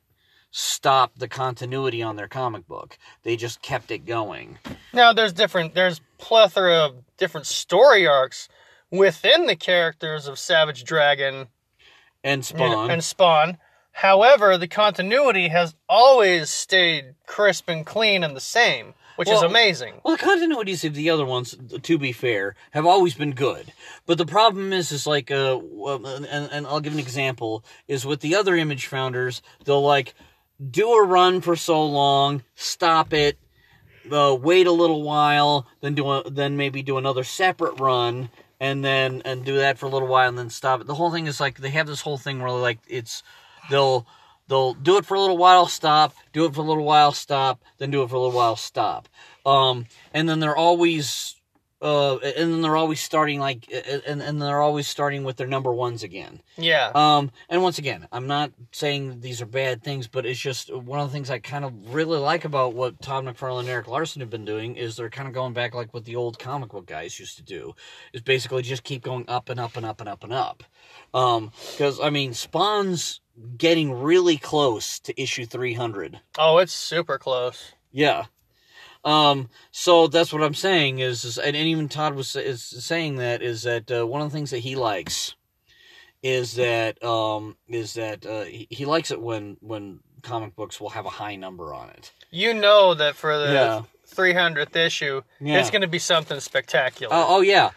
[0.56, 2.96] stopped the continuity on their comic book.
[3.24, 4.60] They just kept it going.
[4.94, 8.48] Now, there's different, there's plethora of different story arcs
[8.92, 11.48] within the characters of Savage Dragon
[12.24, 12.92] And Spawn.
[12.92, 13.58] and Spawn.
[13.94, 19.96] However, the continuity has always stayed crisp and clean and the same, which is amazing.
[20.04, 23.74] Well, the continuities of the other ones, to be fair, have always been good.
[24.06, 28.20] But the problem is, is like, uh, and, and I'll give an example, is with
[28.22, 30.14] the other image founders, they'll like
[30.72, 33.38] do a run for so long, stop it,
[34.12, 38.84] uh, wait a little while, then do a, then maybe do another separate run, and
[38.84, 40.88] then and do that for a little while, and then stop it.
[40.88, 43.24] The whole thing is like they have this whole thing where like it's
[43.70, 44.06] they'll
[44.48, 47.62] they'll do it for a little while, stop, do it for a little while, stop,
[47.78, 49.08] then do it for a little while, stop.
[49.46, 51.36] Um, and then they're always
[51.84, 53.70] uh, and then they're always starting like,
[54.08, 56.42] and and they're always starting with their number ones again.
[56.58, 56.92] Yeah.
[56.96, 61.02] Um, and once again, I'm not saying these are bad things, but it's just one
[61.02, 64.22] of the things I kind of really like about what Todd McFarlane and Erik Larsen
[64.22, 66.86] have been doing is they're kind of going back like what the old comic book
[66.86, 67.76] guys used to do,
[68.14, 70.64] is basically just keep going up and up and up and up and up.
[71.14, 73.20] Um, because I mean, Spawn's
[73.58, 76.22] getting really close to issue 300.
[76.38, 77.74] oh, it's super close.
[77.92, 78.26] Yeah.
[79.06, 83.42] Um, so that's what I'm saying is, is and even Todd was is saying that
[83.42, 85.36] is that uh, one of the things that he likes
[86.22, 90.90] is that um is that uh, he, he likes it when when comic books will
[90.92, 92.14] have a high number on it.
[92.32, 93.82] You know that for the Yeah.
[94.10, 95.60] 300th issue, Yeah.
[95.60, 97.14] it's going to be something spectacular.
[97.14, 97.72] Oh, oh yeah,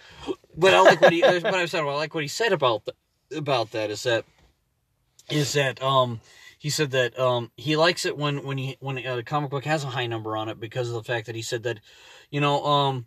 [0.57, 1.23] but I like what he.
[1.41, 2.97] But I said, well, I like what he said about th-
[3.39, 3.91] about that.
[3.91, 4.25] Is that
[5.31, 6.21] is that um
[6.67, 9.85] he said that um he likes it when when he when a comic book has
[9.85, 11.79] a high number on it because of the fact that he said that
[12.29, 13.07] you know um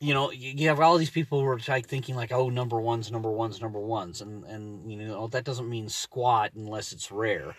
[0.00, 3.10] you know you have all these people who are like thinking like oh number ones
[3.10, 7.56] number ones number ones and and you know that doesn't mean squat unless it's rare.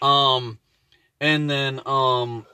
[0.00, 0.60] Um
[1.20, 2.46] and then um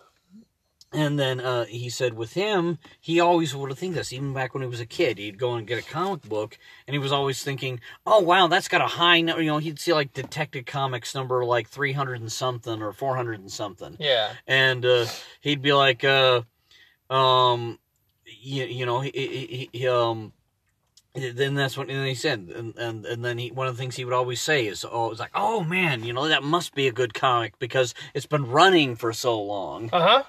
[0.92, 4.12] and then uh, he said with him, he always would have think this.
[4.12, 6.94] Even back when he was a kid, he'd go and get a comic book, and
[6.94, 9.92] he was always thinking, "Oh wow, that's got a high number." You know, he'd see
[9.92, 14.32] like Detective Comics number like three hundred and something or four hundred and something, yeah.
[14.46, 15.06] and uh,
[15.40, 16.42] he'd be like, uh,
[17.08, 17.78] um,
[18.24, 20.32] you, you know, he, he, he um.
[21.12, 23.96] Then that's what and he said, and, and and then he one of the things
[23.96, 26.86] he would always say is, "Oh, it's like, oh man, you know that must be
[26.86, 30.22] a good comic because it's been running for so long." Uh huh.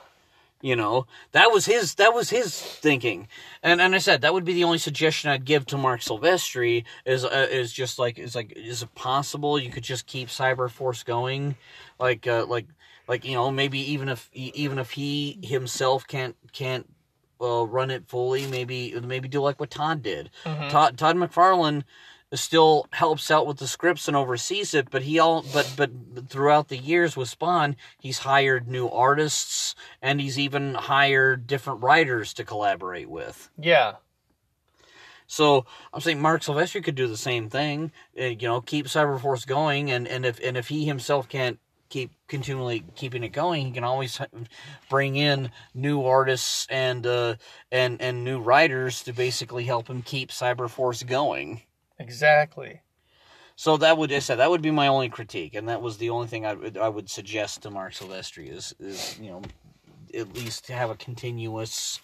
[0.62, 3.28] You know, that was his that was his thinking,
[3.64, 6.84] and and I said that would be the only suggestion I'd give to Marc Silvestri
[7.06, 11.04] is uh, is just like is like is it possible you could just keep Cyberforce
[11.04, 11.56] going,
[12.00, 12.68] like uh, like
[13.08, 16.88] like you know maybe even if even if he himself can't can't
[17.42, 20.30] uh, run it fully, maybe maybe do like what Todd did.
[20.46, 20.70] Mhm.
[20.70, 21.84] Todd Todd McFarlane
[22.34, 25.92] still helps out with the scripts and oversees it, but he all but but
[26.30, 32.34] throughout the years with Spawn, he's hired new artists and he's even hired different writers
[32.36, 33.50] to collaborate with.
[33.58, 33.96] Yeah.
[35.28, 39.48] So I'm saying Marc Silvestri could do the same thing, uh, you know, keep Cyberforce
[39.48, 43.72] going, and and if and if he himself can't keep continually keeping it going, he
[43.72, 44.20] can always
[44.90, 47.36] bring in new artists and uh,
[47.72, 51.62] and and new writers to basically help him keep Cyberforce going.
[52.02, 52.82] Exactly.
[53.56, 56.10] So that would I said that would be my only critique, and that was the
[56.10, 59.42] only thing I would I would suggest to Marc Silvestri is is you know
[60.14, 62.00] at least to have a continuous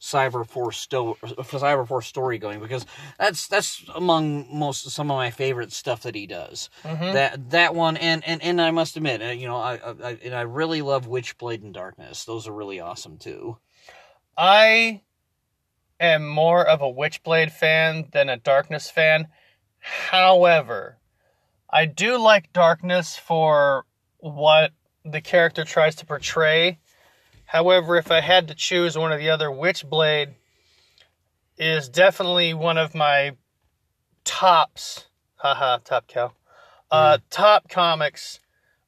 [0.00, 2.86] Cyberforce sto- Cyberforce story going because
[3.18, 6.70] that's that's among most some of my favorite stuff that he does.
[6.84, 9.90] hmm That that one and and and I must admit, uh, you know, I, I
[10.10, 12.24] I- and I really love Witchblade and Darkness.
[12.24, 13.58] Those are really awesome too.
[14.38, 15.02] I
[15.98, 19.28] am more of a Witchblade fan than a Darkness fan.
[19.80, 20.98] However,
[21.68, 23.84] I do like Darkness for
[24.18, 24.72] what
[25.04, 26.78] the character tries to portray.
[27.46, 30.34] However, if I had to choose one or the other, Witchblade
[31.56, 33.32] is definitely one of my
[34.24, 35.06] tops.
[35.36, 36.32] Haha, top cow.
[36.90, 38.40] Uh, top comics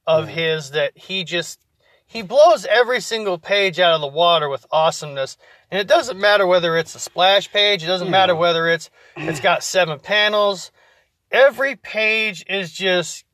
[0.05, 0.31] of Mhm.
[0.31, 1.59] his that he just
[2.05, 5.37] he blows every single page out of the water with awesomeness
[5.71, 9.39] and it doesn't matter whether it's a splash page it doesn't matter whether it's it's
[9.39, 10.69] got seven panels
[11.33, 13.25] every page is just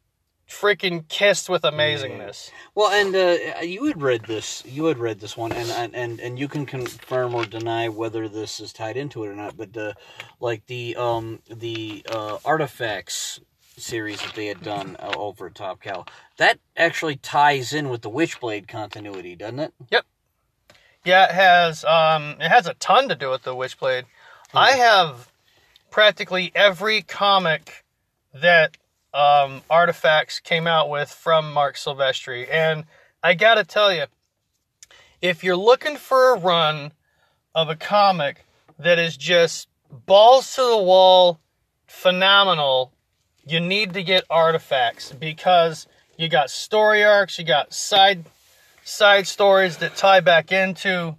[0.50, 4.64] freaking kissed with amazingness Well, and uh, you had read this.
[4.66, 8.60] You had read this one, and and and, you can confirm or deny whether this
[8.60, 9.56] is tied into it or not.
[9.58, 9.94] But uh,
[10.40, 13.40] like the um the uh, artifacts
[13.78, 16.06] series that they had done uh, over at Top Cow,
[16.38, 19.74] that actually ties in with the Witchblade continuity, doesn't it?
[19.92, 20.06] Yep.
[21.06, 24.04] Yeah it has um it has a ton to do with the witchblade
[24.54, 25.32] i have
[25.90, 27.84] practically every comic
[28.34, 28.78] that
[29.14, 32.48] um artifacts came out with from marc silvestri.
[32.52, 32.86] And
[33.24, 34.06] i gotta tell you
[35.22, 36.92] if you're looking for a run
[37.56, 38.46] of a comic
[38.78, 39.68] that is just
[40.06, 41.40] balls to the wall
[41.88, 42.94] phenomenal
[43.46, 45.88] you need to get artifacts because
[46.18, 48.26] you got story arcs you got side
[48.90, 51.16] side stories that tie back into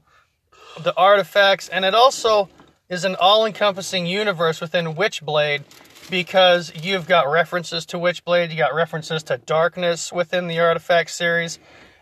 [0.82, 1.68] the artifacts.
[1.68, 2.48] And it also
[2.88, 5.62] is an all-encompassing universe within witchblade
[6.10, 11.58] because you've got references to witchblade you got references to darkness within the artifact series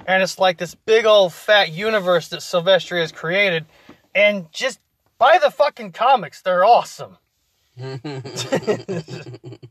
[0.07, 3.67] and it's like this big old fat universe that Silvestri has created
[4.15, 4.81] and just
[5.19, 7.19] buy the fucking comics they're awesome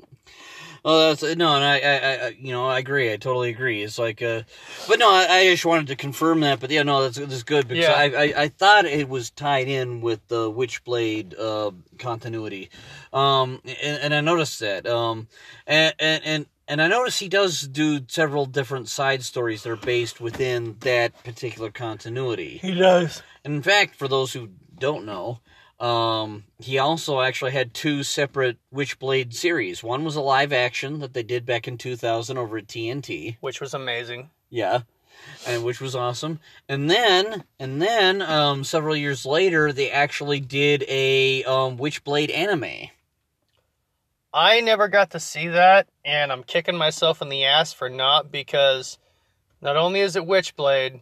[0.87, 3.11] Well, that's no, and I, I, I, you know, I agree.
[3.11, 3.83] I totally agree.
[3.83, 4.43] It's like, uh,
[4.87, 6.61] but no, I, I just wanted to confirm that.
[6.61, 7.93] But yeah, no, that's that's good because Yeah.
[7.93, 12.69] I, I, I thought it was tied in with the Witchblade uh, continuity,
[13.11, 15.27] um, and, and I noticed that, um,
[15.67, 16.23] and and.
[16.25, 20.75] and and I noticed he does do several different side stories that are based within
[20.81, 22.57] that particular continuity.
[22.61, 23.23] He does.
[23.45, 25.39] And in fact, for those who don't know,
[25.79, 29.83] um, he also actually had two separate Witchblade series.
[29.83, 33.37] One was a live action that they did back in 2000 over at TNT.
[33.41, 34.29] Which was amazing.
[34.49, 34.81] Yeah.
[35.45, 36.39] And which was awesome.
[36.67, 42.89] And then, and then, um, several years later, they actually did a um, Witchblade anime.
[44.33, 48.31] I never got to see that, and I'm kicking myself in the ass for not
[48.31, 48.99] because
[49.61, 51.01] not only is it Witchblade,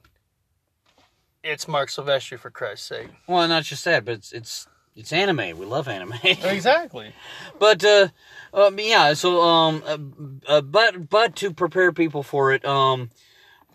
[1.46, 3.10] it's Marc Silvestri for Christ's sake.
[3.28, 5.58] Well, not just that, but it's it's it's anime.
[5.58, 6.14] We love anime.
[6.24, 7.14] Exactly.
[7.60, 8.08] but uh,
[8.54, 9.14] um, yeah.
[9.14, 9.98] So um, uh,
[10.48, 13.10] uh, but but to prepare people for it, um,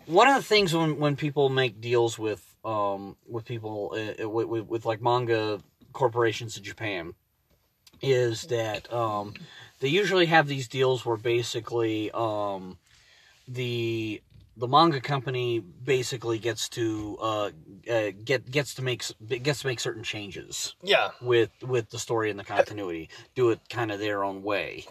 [0.05, 4.47] one of the things when when people make deals with um with people uh, with,
[4.47, 5.61] with with like manga
[5.93, 7.13] corporations in Japan
[8.01, 9.33] is that um
[9.79, 12.77] they usually have these deals where basically um
[13.47, 14.21] the
[14.61, 17.49] the manga company basically gets to uh,
[17.91, 20.75] uh get gets to make gets to make certain changes.
[20.83, 21.09] Yeah.
[21.19, 23.09] with with the story and the continuity.
[23.35, 24.85] Do it kind of their own way.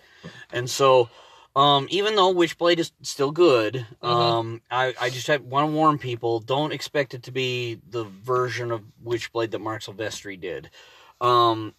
[0.53, 1.09] And so
[1.55, 6.39] um even though witchblade is still good um i i just want to warn people
[6.39, 10.69] don't expect it to be the version of witchblade that marc silvestri did.
[11.21, 11.75] Um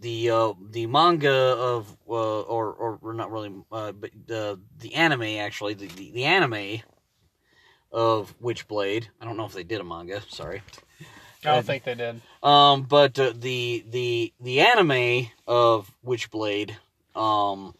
[0.00, 4.94] the uh the manga of uh, or or or not really uh, but the the
[4.94, 6.80] anime actually the, the the anime
[7.92, 10.62] of witchblade i don't know if they did a manga sorry
[11.44, 12.20] I don't think they did.
[12.42, 16.72] um, but uh, the the the anime of Witchblade,
[17.14, 17.74] um,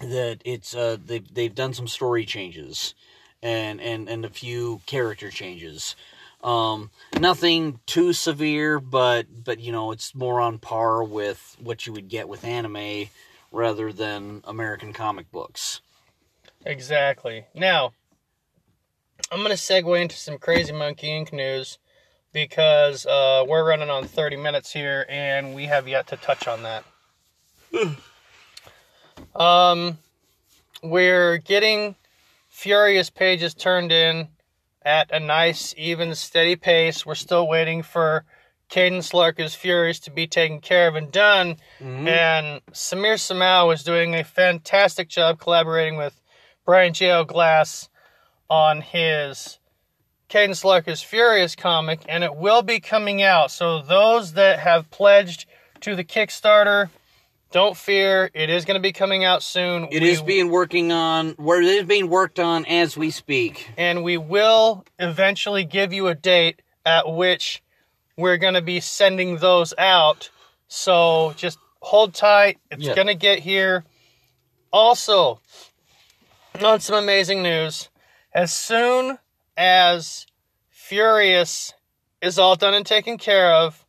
[0.00, 2.94] that it's uh they they've done some story changes,
[3.42, 5.96] and and and a few character changes.
[6.42, 11.92] Um, nothing too severe, but but you know it's more on par with what you
[11.92, 13.08] would get with anime
[13.50, 15.80] rather than American comic books.
[16.64, 17.46] Exactly.
[17.54, 17.92] Now,
[19.30, 21.32] I'm going to segue into some Crazy Monkey Inc.
[21.32, 21.78] news
[22.32, 26.62] because uh, we're running on 30 minutes here and we have yet to touch on
[26.62, 26.84] that.
[29.34, 29.98] um,
[30.82, 31.96] we're getting
[32.48, 34.28] Furious pages turned in
[34.84, 37.06] at a nice, even, steady pace.
[37.06, 38.24] We're still waiting for
[38.68, 41.56] Cadence Larker's Furious to be taken care of and done.
[41.80, 46.20] And Samir Samau is doing a fantastic job collaborating with
[46.64, 47.24] Brian J.O.
[47.24, 47.88] Glass
[48.52, 49.58] on his
[50.28, 53.50] Cadence Larker's Furious comic, and it will be coming out.
[53.50, 55.46] So those that have pledged
[55.80, 56.90] to the Kickstarter,
[57.50, 59.88] don't fear, it is going to be coming out soon.
[59.90, 63.70] It We- is being working on where it is being worked on as we speak.
[63.78, 67.62] and we will eventually give you a date at which
[68.18, 70.28] we're going to be sending those out.
[70.68, 72.58] So just hold tight.
[72.70, 72.94] It's Yeah.
[72.94, 73.84] going to get here.
[74.72, 75.40] Also,
[76.62, 77.88] on some amazing news,
[78.34, 79.18] as soon
[79.56, 80.26] as
[80.70, 81.74] Furious
[82.20, 83.84] is all done and taken care of,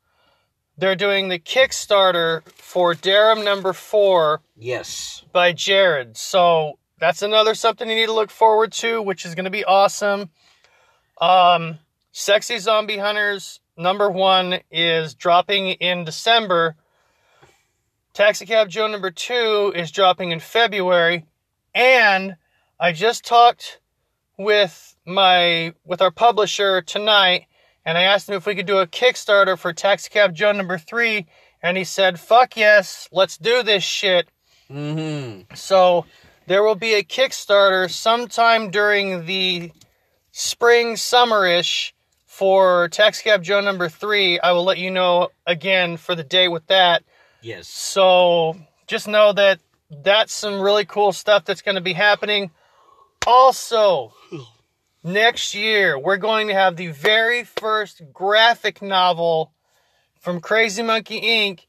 [0.78, 5.24] they're doing the Kickstarter for Darum number four Yes.
[5.32, 6.18] by Jared.
[6.18, 9.66] So that's another something you need to look forward to, which is going to be
[9.66, 10.30] awesome.
[11.20, 11.80] Um,
[12.12, 16.76] Sexy Zombie Hunters number one is dropping in December.
[18.14, 21.26] Taxicab Joe number two is dropping in February,
[21.74, 22.36] and
[22.80, 23.80] I just talked
[24.38, 27.46] with my with our publisher tonight,
[27.86, 31.28] and I asked him if we could do a Kickstarter for Taxicab Joe number three,
[31.62, 34.28] and he said, "Fuck yes, let's do this shit."
[34.70, 35.54] Mm-hmm.
[35.56, 36.06] So
[36.48, 39.72] there will be a Kickstarter sometime during the
[40.32, 41.94] spring summerish
[42.26, 44.40] for Taxicab Joe number three.
[44.40, 47.04] I will let you know again for the day with that.
[47.42, 47.68] Yes.
[47.68, 48.56] So
[48.88, 52.52] just know that that's some really cool stuff that's going to be happening.
[53.26, 54.14] Also,
[55.04, 59.54] next year we're going to have the very first graphic novel
[60.20, 61.62] from Crazy Monkey Inc.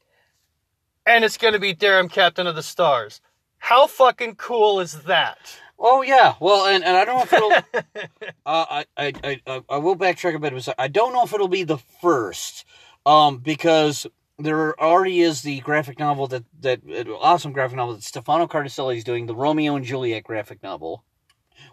[1.05, 3.21] And it's going to be Darum Captain of the Stars.
[3.57, 5.37] How fucking cool is that?
[5.79, 6.35] Oh yeah.
[6.39, 7.51] Well, and, and I don't know if it'll.
[8.45, 10.69] uh, I, I I I- I will backtrack a bit.
[10.77, 12.65] I don't know if it'll be the first,
[13.05, 14.07] um, because
[14.39, 18.97] there already is the graphic novel that that uh, awesome graphic novel that Stefano Cardicelli
[18.97, 21.03] is doing, the Romeo and Juliet graphic novel,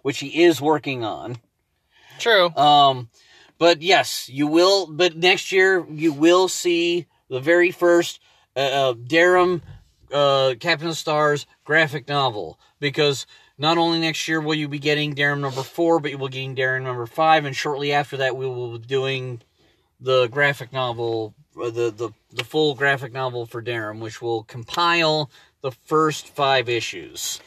[0.03, 1.36] which he is working on.
[2.18, 2.50] True.
[2.50, 3.09] Um,
[3.59, 4.86] but yes, you will.
[4.86, 8.20] But next year you will see the very first
[8.57, 9.62] uh, uh, Darum
[10.12, 13.26] uh, Captain of Stars graphic novel because
[13.59, 16.32] not only next year will you be getting Darum number four, but you will be
[16.32, 19.40] getting Darum number five, and shortly after that we will be doing
[20.00, 25.30] the graphic novel, uh, the the the full graphic novel for Darum, which will compile
[25.62, 27.40] the first five issues.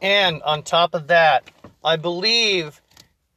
[0.00, 1.44] And on top of that,
[1.84, 2.80] I believe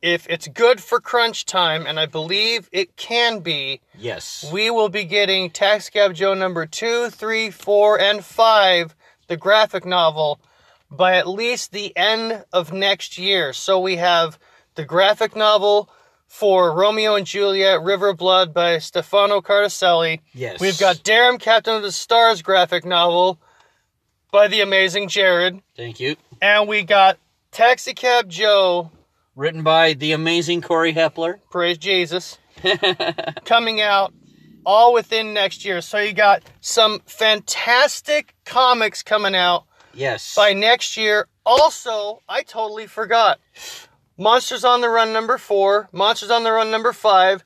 [0.02, 4.50] if it's good for crunch time, and I believe it can be, Yes.
[4.52, 8.96] we will be getting Tax Cab Joe number two, three, four, and five,
[9.28, 10.40] the graphic novel,
[10.90, 13.54] by at least the end of next year.
[13.54, 14.40] So we have
[14.76, 15.90] the graphic novel
[16.28, 20.22] for Romeo and Juliet, River Blood by Stefano Cartaselli.
[20.34, 20.60] Yes.
[20.60, 23.40] We've got Darum, Captain of the Stars graphic novel
[24.32, 25.62] by the amazing Jared.
[25.76, 26.16] Thank you.
[26.42, 27.20] And we got
[27.52, 28.92] Taxi Cab Joe,
[29.36, 31.40] Written by the amazing Corey Hepler.
[31.52, 32.38] praise Jesus,
[33.46, 34.14] coming out
[34.66, 35.82] all within next year.
[35.82, 40.36] So you got some fantastic comics coming out Yes.
[40.36, 41.28] by next year.
[41.46, 43.40] Also, I totally forgot.
[44.18, 47.44] Monsters on the Run number four, Monsters on the Run number five,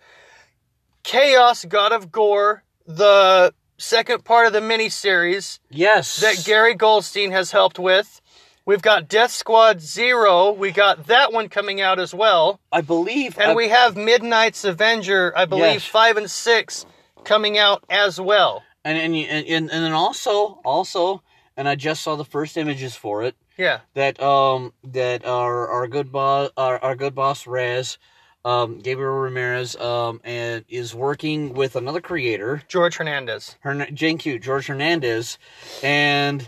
[1.03, 6.17] Chaos God of Gore, the second part of the miniseries yes.
[6.17, 8.21] that Gary Goldstein has helped with.
[8.65, 10.51] We've got Death Squad Zero.
[10.51, 12.59] We got that one coming out as well.
[12.71, 13.37] I believe.
[13.37, 15.85] And I- we have Midnight's Avenger, I believe, Yes.
[15.85, 16.85] five and six
[17.23, 18.63] coming out as well.
[18.83, 21.23] and and you- and and then also also,
[21.57, 23.35] and I just saw the first images for it.
[23.57, 23.79] Yeah.
[23.95, 27.97] That um that our our good boss our, our good boss Raz,
[28.43, 33.55] um Gabriel Ramirez um and is working with another creator George Hernandez.
[33.61, 35.39] Hern- JQ George Hernandez,
[35.81, 36.47] and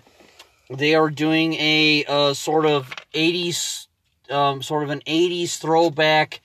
[0.69, 3.87] they are doing a uh, sort of '80s,
[4.29, 6.41] um, sort of an '80s throwback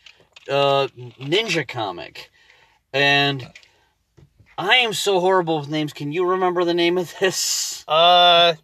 [0.49, 0.89] uh,
[1.20, 2.31] ninja comic,
[2.93, 3.51] and
[4.59, 5.93] I am so horrible with names.
[5.93, 7.85] Can you remember the name of this?
[7.89, 8.55] Uh,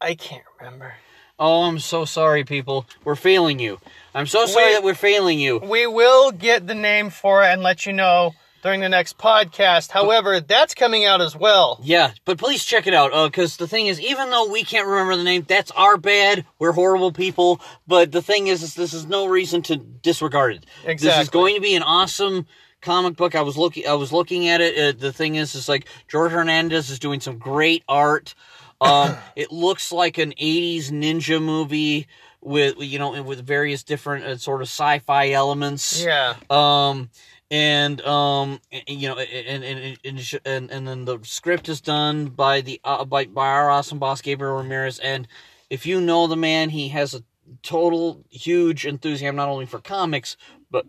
[0.00, 0.94] I can't remember.
[1.38, 2.86] Oh, I'm so sorry, people.
[3.04, 3.78] We're failing you.
[4.14, 5.58] I'm so sorry We- that we're failing you.
[5.58, 9.90] We will get the name for it and let you know during the next podcast.
[9.90, 11.80] However, that's coming out as well.
[11.82, 13.30] Yeah, but please check it out.
[13.30, 16.44] Because the thing is, even though we can't remember the name, that's our bad.
[16.58, 17.60] We're horrible people.
[17.86, 20.66] But the thing is, is this is no reason to disregard it.
[20.84, 21.08] Exactly.
[21.18, 22.46] This is going to be an awesome
[22.80, 23.34] comic book.
[23.34, 23.86] I was looking.
[23.86, 24.76] I was looking at it.
[24.96, 28.34] Uh, the thing is, is like George Hernandez is doing some great art.
[28.82, 32.06] Um, it looks like an '80s ninja movie
[32.40, 36.36] with you know with various different uh, sort of sci-fi elements Yeah.
[36.48, 37.10] um
[37.50, 42.26] and um and, you know and and, and and and then the script is done
[42.26, 45.26] by the uh, by by our awesome boss Gabriel Ramirez and
[45.68, 47.22] if you know the man he has a
[47.62, 50.36] total huge enthusiasm not only for comics
[50.70, 50.86] but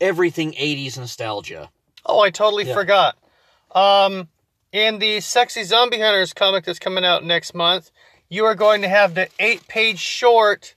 [0.00, 1.70] everything 80s nostalgia
[2.04, 2.74] Oh, I totally Yeah.
[2.74, 3.16] forgot.
[3.70, 4.28] Um,
[4.72, 7.90] in the Sexy Zombie Hunters comic that's coming out next month,
[8.28, 10.74] you are going to have the eight page short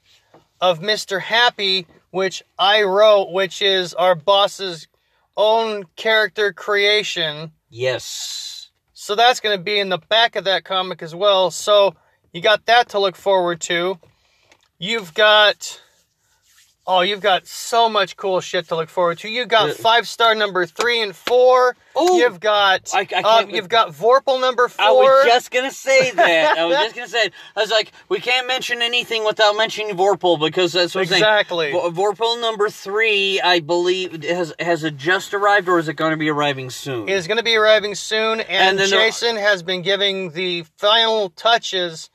[0.62, 1.22] of Mr.
[1.22, 4.88] Happy, which I wrote, which is our boss's
[5.38, 7.52] own character creation.
[7.70, 11.52] yes So that's going to be in the back of that comic as well.
[11.52, 11.96] So
[12.34, 14.00] you got that to look forward to.
[14.80, 15.82] You've got.
[16.88, 19.28] Oh, you've got so much cool shit to look forward to.
[19.28, 21.76] You've got five star number three and four.
[21.96, 24.86] Oh, you've got I- I um, you've got Vorpal number four.
[24.86, 26.58] I was just gonna say that.
[26.58, 27.26] I was just gonna say.
[27.26, 27.34] It.
[27.56, 31.24] I was like, we can't mention anything without mentioning Vorpal because that's what I'm saying.
[31.24, 31.72] exactly.
[31.72, 36.18] Vorpal number three, I believe, has has it just arrived or is it going to
[36.18, 37.10] be arriving soon?
[37.10, 42.12] is going to be arriving soon, and, And Jason has been giving the final touches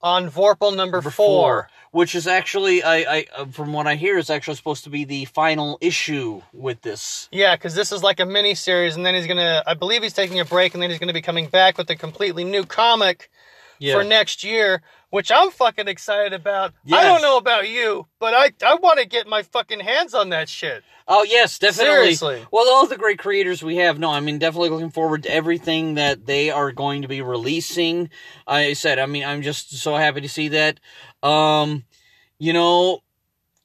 [0.00, 1.68] on Vorpal number, four.
[1.92, 5.04] Which is actually, I, I, uh, from what I hear, is actually supposed to be
[5.04, 7.28] the final issue with this.
[7.30, 9.62] Yeah, because this is like a mini series, and then he's gonna.
[9.66, 11.96] I believe he's taking a break, and then he's gonna be coming back with a
[11.96, 13.30] completely new comic
[13.78, 13.94] Yeah.
[13.94, 14.82] for next year,
[15.12, 16.72] which I'm fucking excited about.
[16.90, 20.30] I don't know about you, but I I want to get my fucking hands on
[20.30, 20.82] that shit.
[21.06, 22.14] Oh yes, definitely.
[22.14, 22.46] Seriously.
[22.50, 23.98] Well, all the great creators we have.
[23.98, 28.08] No, I mean definitely looking forward to everything that they are going to be releasing.
[28.46, 30.80] I said, I mean, I'm just so happy to see that.
[31.22, 31.84] Um,
[32.38, 33.00] you know,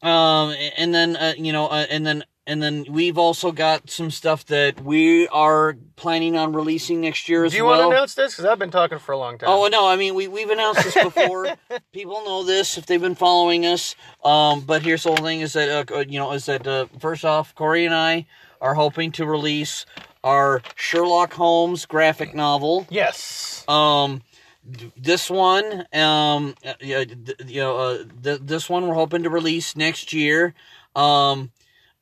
[0.03, 4.09] um, and then uh, you know, uh, and then and then we've also got some
[4.09, 7.77] stuff that we are planning on releasing next year as Do you well.
[7.79, 8.33] want to announce this?
[8.33, 9.49] Because I've been talking for a long time.
[9.51, 9.87] Oh no!
[9.87, 11.47] I mean, we we've announced this before.
[11.91, 13.95] People know this if they've been following us.
[14.23, 17.23] Um, but here's the whole thing: is that uh, you know, is that uh, first
[17.25, 18.25] off, Corey and I
[18.61, 19.85] are hoping to release
[20.23, 22.87] our Sherlock Holmes graphic novel.
[22.89, 23.63] yes.
[23.67, 24.23] Um,
[24.97, 27.03] this one, um, uh, yeah,
[27.45, 30.53] you know, uh, th- this one we're hoping to release next year.
[30.95, 31.51] Um,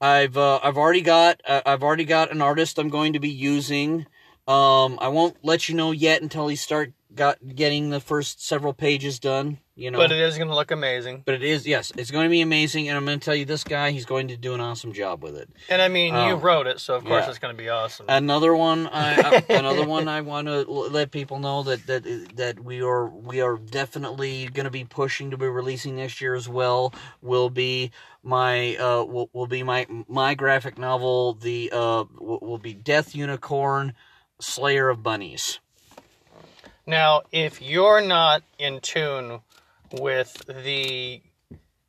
[0.05, 3.29] I've uh, I've already got uh, I've already got an artist I'm going to be
[3.29, 4.05] using
[4.47, 8.73] Um, I won't let you know yet until he start got getting the first several
[8.73, 9.59] pages done.
[9.77, 11.23] You know, But it is going to look amazing.
[11.25, 13.43] but it is yes, it's going to be amazing, and I'm going to tell you,
[13.43, 15.49] this guy, he's going to do an awesome job with it.
[15.67, 17.29] And I mean, you Um, wrote it, so of course yeah.
[17.29, 18.05] it's going to be awesome.
[18.07, 22.59] Another one, I, I another one I want to let people know that that that
[22.61, 26.47] we are we are definitely going to be pushing to be releasing next year as
[26.47, 26.93] well.
[27.21, 27.91] Will be
[28.23, 31.33] my uh will, will be my my graphic novel.
[31.33, 33.93] The uh will, will be Death Unicorn,
[34.39, 35.59] Slayer of Bunnies.
[36.87, 39.41] Now, if you're not in tune
[39.99, 41.21] with the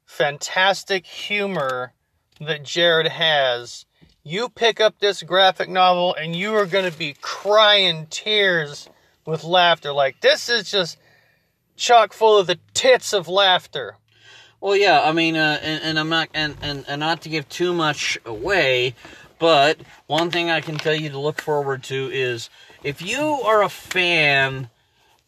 [0.04, 1.92] fantastic humor
[2.40, 3.86] that Jared has,
[4.22, 8.88] you pick up this graphic novel and you are going to be crying tears
[9.24, 9.92] with laughter.
[9.92, 10.98] Like, this is just
[11.76, 13.96] chock full of the tits of laughter.
[14.60, 17.48] Well, yeah, I mean, uh, and, and I'm not, and, and, and not to give
[17.48, 18.94] too much away,
[19.38, 22.48] but one thing I can tell you to look forward to is
[22.82, 24.70] if you are a fan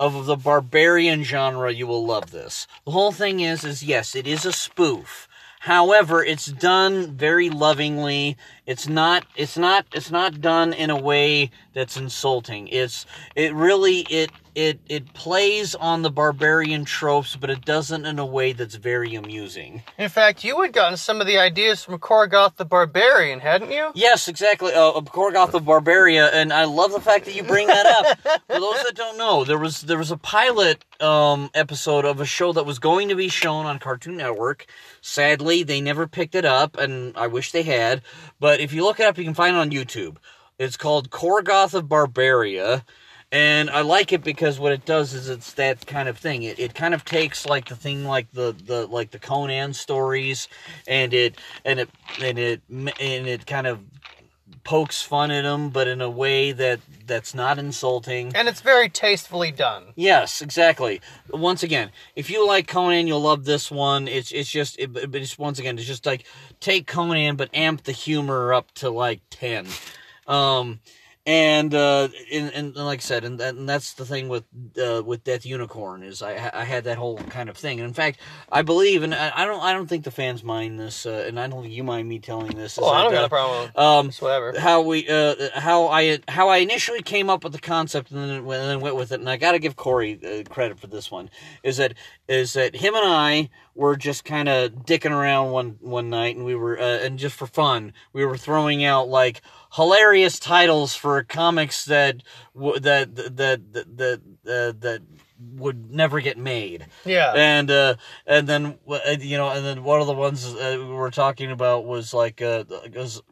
[0.00, 2.66] of the barbarian genre, you will love this.
[2.84, 5.28] The whole thing is, is yes, it is a spoof.
[5.60, 8.36] However, it's done very lovingly.
[8.68, 12.68] It's not, it's not, it's not done in a way that's insulting.
[12.68, 18.18] It's, it really, it, it, it plays on the barbarian tropes, but it doesn't in
[18.18, 19.84] a way that's very amusing.
[19.96, 23.92] In fact, you had gotten some of the ideas from Korgoth the Barbarian, hadn't you?
[23.94, 24.74] Yes, exactly.
[24.74, 28.18] Uh, of Korgoth of Barbaria, and I love the fact that you bring that up.
[28.48, 32.26] For those that don't know, there was there was a pilot um, episode of a
[32.26, 34.66] show that was going to be shown on Cartoon Network.
[35.00, 38.02] Sadly, they never picked it up, and I wish they had.
[38.40, 40.16] But if you look it up, you can find it on YouTube.
[40.58, 42.82] It's called Korgoth of Barbaria.
[43.30, 46.44] And I like it because what it does is it's that kind of thing.
[46.44, 50.48] It, it kind of takes like the thing like the, the like the Conan stories,
[50.86, 51.90] and it and it
[52.22, 52.96] and it and
[53.28, 53.80] it kind of
[54.68, 58.30] pokes fun at them, but in a way that that's not insulting.
[58.36, 59.94] And it's very tastefully done.
[59.96, 61.00] Yes, exactly.
[61.30, 64.06] Once again, if you like Conan, you'll love this one.
[64.06, 66.26] It's it's just it, it's once again, it's just like
[66.60, 69.66] take Conan but amp the humor up to like ten.
[70.26, 70.80] Um,
[71.28, 74.44] and uh, and, and like I said, and, that, and that's the thing with
[74.82, 77.80] uh, with Death Unicorn is I I had that whole kind of thing.
[77.80, 78.18] And in fact,
[78.50, 81.38] I believe, and I, I don't I don't think the fans mind this, uh, and
[81.38, 82.78] I don't think you mind me telling this.
[82.78, 84.58] is Oh, I don't got uh, a problem Um, whatever.
[84.58, 88.30] how we uh how I how I initially came up with the concept and then
[88.38, 91.10] and then went with it and I got to give Corey uh, credit for this
[91.10, 91.28] one
[91.62, 91.92] is that
[92.26, 96.44] is that him and I were just kind of dicking around one one night and
[96.46, 99.42] we were uh, and just for fun we were throwing out like
[99.74, 102.22] hilarious titles for comics that
[102.54, 105.02] w- that that that that, uh, that
[105.38, 107.32] would never get made Yeah.
[107.34, 107.94] and uh
[108.26, 111.50] and then uh, you know and then one of the ones uh, we were talking
[111.50, 112.64] about was like uh
[112.94, 113.22] was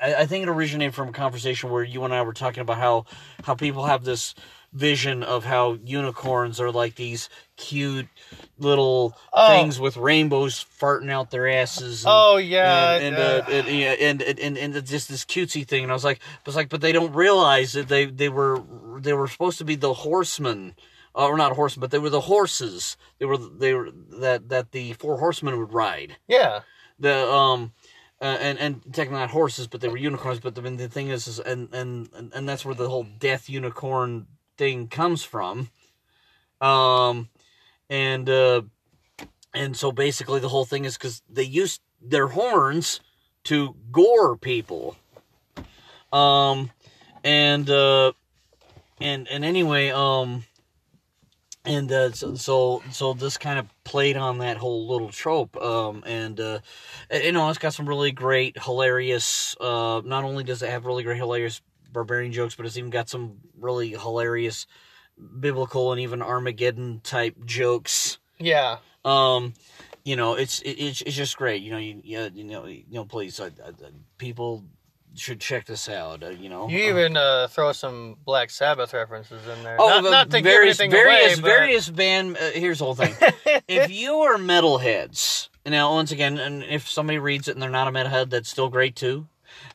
[0.00, 2.78] I, I think it originated from a conversation where you and I were talking about
[2.78, 3.04] how
[3.44, 4.34] how people have this
[4.72, 8.06] vision of how unicorns are like these cute
[8.58, 9.48] little Oh.
[9.48, 12.04] things with rainbows farting out their asses.
[12.04, 12.94] And, Oh yeah.
[12.96, 15.94] and and, uh, uh, and, yeah, and, and and just this cutesy thing, and I
[15.94, 18.62] was like, I was like, but they don't realize that they they were
[19.00, 20.74] they were supposed to be the horsemen,
[21.14, 22.96] uh, or not horsemen, but they were the horses.
[23.18, 23.90] They were they were
[24.20, 26.16] that that the four horsemen would ride.
[26.26, 26.60] yeah.
[26.98, 27.72] The um.
[28.20, 30.40] Uh, and and technically not horses, but they were unicorns.
[30.40, 34.26] But the, the thing is, is and and and that's where the whole death unicorn
[34.58, 35.70] thing comes from.
[36.60, 37.28] Um,
[37.88, 38.62] and uh,
[39.54, 43.00] and so basically the whole thing is because they used their horns
[43.44, 44.96] to gore people.
[46.12, 46.70] Um,
[47.24, 48.12] and uh,
[49.00, 50.44] and and anyway, um,
[51.64, 55.56] and uh, so, so so this kind of played on that whole little trope.
[55.56, 56.58] Um, and uh,
[57.12, 59.56] you know, it's got some really great, hilarious.
[59.60, 61.60] Uh, not only does it have really great, hilarious
[61.92, 64.66] barbarian jokes, but it's even got some really hilarious
[65.40, 68.18] biblical and even Armageddon type jokes.
[68.38, 68.78] Yeah.
[69.04, 69.54] Um,
[70.04, 71.62] you know, it's it, it's it's just great.
[71.62, 73.72] You know, you you, you know you know please, uh, uh,
[74.16, 74.64] people
[75.14, 76.22] should check this out.
[76.22, 79.76] Uh, you know, You even uh, throw some Black Sabbath references in there.
[79.78, 82.36] Oh, not, the not to various, give anything various, away, but- various band.
[82.36, 83.14] Uh, here's the whole thing.
[83.68, 87.88] if you are metalheads, now once again, and if somebody reads it and they're not
[87.88, 89.26] a metalhead, that's still great too.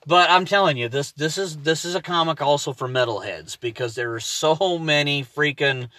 [0.05, 3.95] But I'm telling you, this this is this is a comic also for metalheads because
[3.95, 5.89] there are so many freaking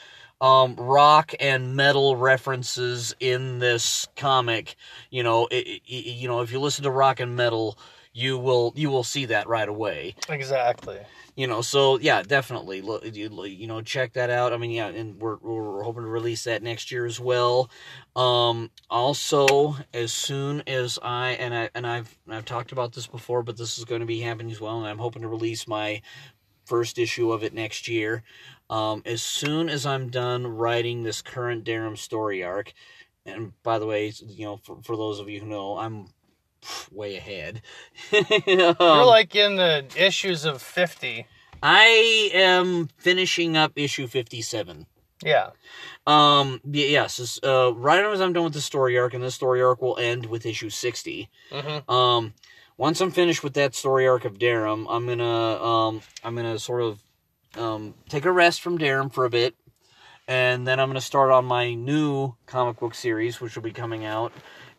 [0.40, 4.76] um, rock and metal references in this comic.
[5.10, 7.78] You know, it, it- you know, if you listen to rock and metal,
[8.14, 10.98] you will you will see that right away Exactly.
[11.36, 14.86] you know so yeah definitely look you, you know check that out i mean yeah
[14.86, 17.68] and we're, we're hoping to release that next year as well
[18.16, 23.42] um also as soon as i and i and i've i've talked about this before
[23.42, 26.00] but this is going to be happening as well and i'm hoping to release my
[26.64, 28.22] first issue of it next year.
[28.70, 32.72] Um, as soon as I'm done writing this current Darum story arc,
[33.26, 36.06] and by the way, you know, for, for those of you who know, I'm
[36.92, 37.62] way ahead.
[38.46, 41.26] You're Um, like in the issues of 50.
[41.62, 44.86] I am finishing up issue 57.
[45.22, 45.50] Yeah.
[46.06, 49.34] Um, y- yes, this, uh, right as I'm done with the story arc, and this
[49.34, 51.30] story arc will end with issue 60.
[51.50, 52.34] hmm Um,
[52.76, 56.82] once I'm finished with that story arc of Darum, I'm gonna um, I'm gonna sort
[56.82, 57.02] of
[57.56, 59.54] um, take a rest from Darum for a bit,
[60.28, 64.04] and then I'm gonna start on my new comic book series, which will be coming
[64.04, 64.32] out.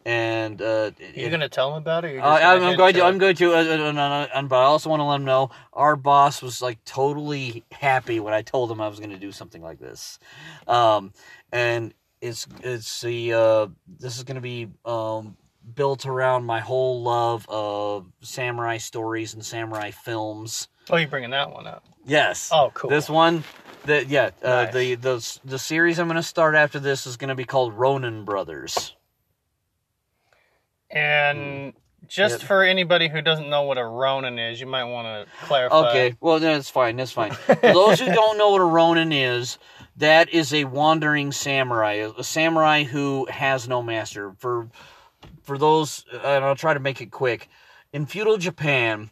[0.08, 2.10] And uh, You it- gonna tell him about it?
[2.10, 3.04] or you're just I'm, gonna I'm hint going to.
[3.04, 3.54] I'm going to.
[3.54, 6.42] Uh, uh, uh, uh, uh, but I also want to let him know our boss
[6.44, 9.80] was like totally happy when I told him I was going to do something like
[9.80, 10.20] this,
[10.68, 11.12] um,
[11.52, 13.68] and it's it's the uh,
[14.00, 15.38] this is going to be um,
[15.74, 20.68] built around my whole love of samurai stories and samurai films.
[20.92, 21.84] Oh, you're bringing that one up.
[22.06, 22.52] Yes.
[22.54, 22.92] Oh, cool.
[22.92, 23.44] This one,
[23.86, 24.74] the yeah, uh, Nice.
[24.74, 27.74] the the the series I'm going to start after this is going to be called
[27.74, 28.95] Ronin Brothers.
[30.96, 31.80] And hmm.
[32.08, 32.48] just Yeah.
[32.48, 35.90] for anybody who doesn't know what a Ronin is, you might want to clarify.
[35.90, 36.96] Okay, well that's fine.
[36.96, 37.32] That's fine.
[37.34, 39.60] For those who don't know what a Ronin is,
[39.98, 44.34] that is a wandering samurai, a samurai who has no master.
[44.40, 44.70] For
[45.44, 47.50] for those, and I'll try to make it quick.
[47.94, 49.12] In feudal Japan,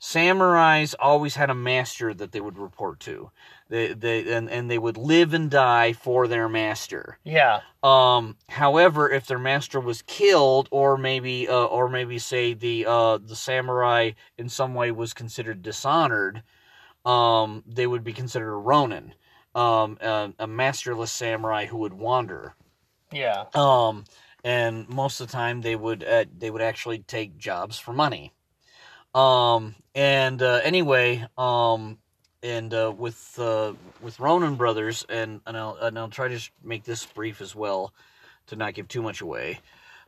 [0.00, 3.30] samurais always had a master that they would report to.
[3.68, 7.18] They they and, and they would live and die for their master.
[7.24, 7.60] Yeah.
[7.82, 13.18] Um, however, if their master was killed, or maybe, uh, or maybe say the uh,
[13.18, 16.42] the samurai in some way was considered dishonored,
[17.04, 19.14] um, they would be considered a ronin,
[19.54, 22.54] um, a, a masterless samurai who would wander.
[23.12, 23.44] Yeah.
[23.54, 24.04] Um,
[24.44, 28.32] and most of the time they would uh, they would actually take jobs for money.
[29.14, 31.98] Um, and uh, anyway, um,
[32.42, 36.84] and uh, with uh, with Ronin Brothers, and and I'll and I'll try to make
[36.84, 37.92] this brief as well,
[38.46, 39.60] to not give too much away.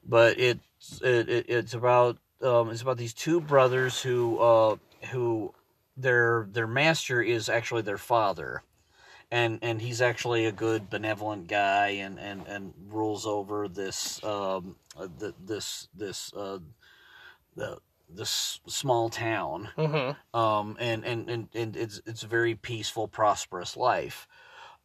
[0.06, 4.76] But it's it, it, it's about um, it's about these two brothers who uh,
[5.10, 5.54] who
[5.96, 8.62] their their master is actually their father
[9.30, 14.76] and and he's actually a good benevolent guy and and and rules over this um
[14.96, 16.58] uh, th- this this uh
[17.56, 17.78] the
[18.14, 23.76] this small town hmm um and and and, and it's it's a very peaceful prosperous
[23.76, 24.26] life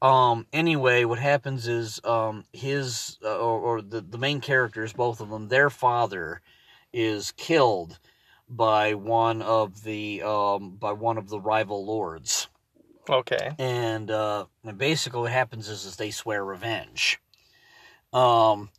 [0.02, 5.20] um anyway what happens is um his uh, or, or the the main characters both
[5.22, 6.42] of them their father
[6.94, 8.00] is killed
[8.50, 12.48] by one of the um by one of the rival lords
[13.10, 13.58] Okay.
[13.58, 17.20] and uh, and basically what happens is, is they swear revenge.
[18.14, 18.70] Um,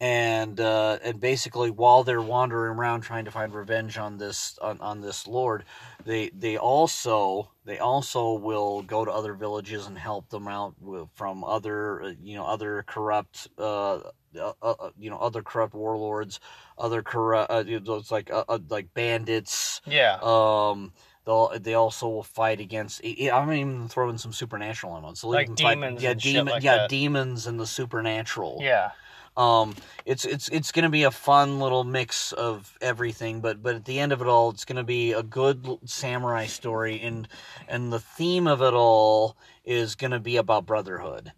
[0.00, 4.80] and uh, and basically while they're wandering around trying to find revenge on this on,
[4.80, 5.64] on this lord,
[6.04, 10.74] they they also they also will go to other villages and help them out
[11.14, 13.98] from other uh, you know other corrupt uh,
[14.38, 16.38] uh, uh, you know other corrupt warlords,
[16.78, 20.18] other corrupt uh, it's like uh, uh, like bandits Yeah.
[20.22, 20.92] um,
[21.24, 23.00] they'll they also will fight against.
[23.04, 25.22] I- I'm even throwing some supernatural elements.
[25.22, 26.88] They'll Like even fight- demons yeah, demon, like yeah, that.
[26.90, 28.58] demons and the supernatural.
[28.60, 28.92] yeah.
[29.38, 33.84] Um, it's it's it's gonna be a fun little mix of everything, but but at
[33.84, 37.28] the end of it all, it's gonna be a good samurai story, and
[37.68, 41.32] and the theme of it all is gonna be about brotherhood.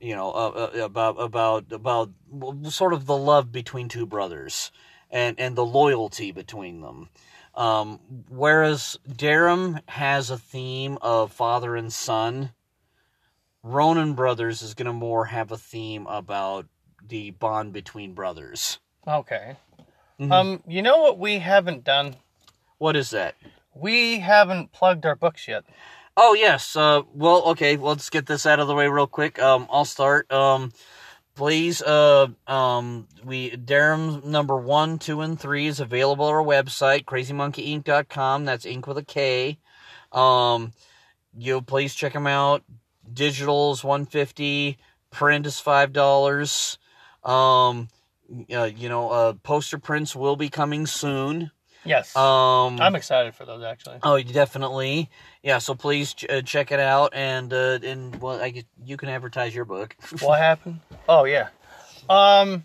[0.00, 2.10] You know, uh, uh, about about about
[2.70, 4.72] sort of the love between two brothers,
[5.10, 7.10] and and the loyalty between them.
[7.54, 8.00] Um,
[8.30, 12.52] whereas Darum has a theme of father and son,
[13.62, 16.66] Ronin Brothers is going to more have a theme about
[17.12, 18.78] the bond between brothers.
[19.06, 19.56] Okay.
[20.18, 20.32] Mhm.
[20.32, 22.16] Um, you know what we haven't done?
[22.78, 23.34] What is that?
[23.74, 25.64] We haven't plugged our books yet.
[26.16, 26.74] Oh yes.
[26.74, 27.76] Uh, well, okay.
[27.76, 29.38] Let's get this out of the way real quick.
[29.38, 30.32] Um, I'll start.
[30.32, 30.72] Um,
[31.34, 31.82] please.
[31.82, 38.46] Uh, um, we Darum number one, two, and three is available on our website, crazymonkeyinc.com.
[38.46, 39.58] That's ink with a K.
[40.12, 40.72] Um,
[41.36, 42.62] you please check them out.
[43.12, 44.78] Digital is one fifty.
[45.10, 46.78] Print is five dollars.
[47.24, 47.88] Um,
[48.52, 51.50] uh, you know, uh, poster prints will be coming soon.
[51.84, 52.14] Yes.
[52.16, 53.98] Um, I'm excited for those actually.
[54.02, 55.10] Oh, definitely.
[55.42, 58.96] Yeah, so please ch- uh, check it out, and uh, and well, I guess you
[58.96, 59.96] can advertise your book.
[60.20, 60.80] what happened?
[61.08, 61.48] Oh yeah.
[62.08, 62.64] Um,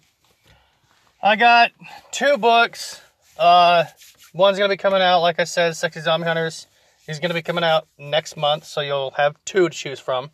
[1.21, 1.71] I got
[2.11, 3.01] two books.
[3.39, 3.85] Uh,
[4.33, 6.67] one's gonna be coming out, like I said, Sexy Zombie Hunters.
[7.07, 10.29] He's gonna be coming out next month, so you'll have two to choose from.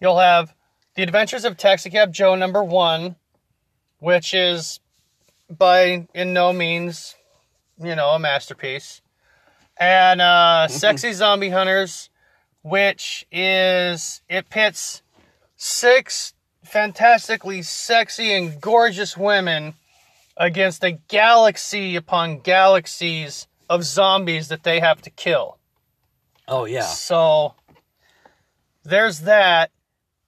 [0.00, 0.52] You'll have
[0.96, 3.16] The Adventures of Taxicab Joe number one,
[4.02, 4.80] which is
[5.48, 7.14] by in no means,
[7.78, 9.00] you know, a masterpiece.
[9.76, 12.10] And uh, Sexy Zombie Hunters
[12.62, 15.02] which is it pits
[15.56, 16.32] six
[16.64, 19.74] fantastically sexy and gorgeous women
[20.36, 25.58] against a galaxy upon galaxies of zombies that they have to kill.
[26.48, 26.82] Oh yeah.
[26.82, 27.54] So
[28.84, 29.70] there's that.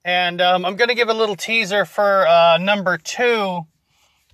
[0.05, 3.65] And um, I'm going to give a little teaser for uh, number two.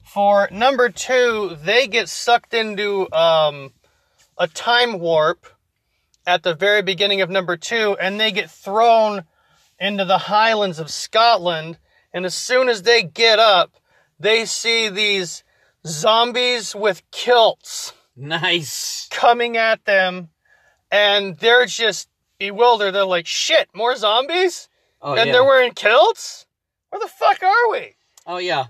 [0.04, 3.72] For number two, they get sucked into um,
[4.38, 5.48] a time warp
[6.28, 9.24] at the very beginning of number two, and they get thrown
[9.80, 11.78] into the highlands of Scotland.
[12.14, 13.78] And as soon as they get up,
[14.20, 15.46] they see these
[15.88, 19.08] zombies with kilts Nice.
[19.10, 20.32] coming at them,
[20.92, 22.10] and they're just
[22.40, 22.94] bewildered.
[22.94, 24.68] They're like, shit, more zombies?
[25.02, 25.34] Oh and yeah.
[25.34, 26.46] they're wearing kilts?
[26.90, 27.96] Where the fuck are we?
[28.28, 28.66] Oh yeah,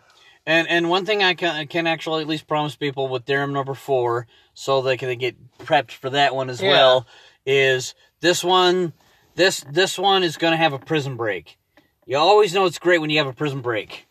[0.45, 3.51] and and one thing I can I can actually at least promise people with Darum
[3.51, 6.69] number four, so they can get prepped for that one as Yeah.
[6.69, 7.07] well,
[7.45, 8.93] is this one.
[9.35, 11.57] This this one is going to have a prison break.
[12.05, 14.05] You always know it's great when you have a prison break.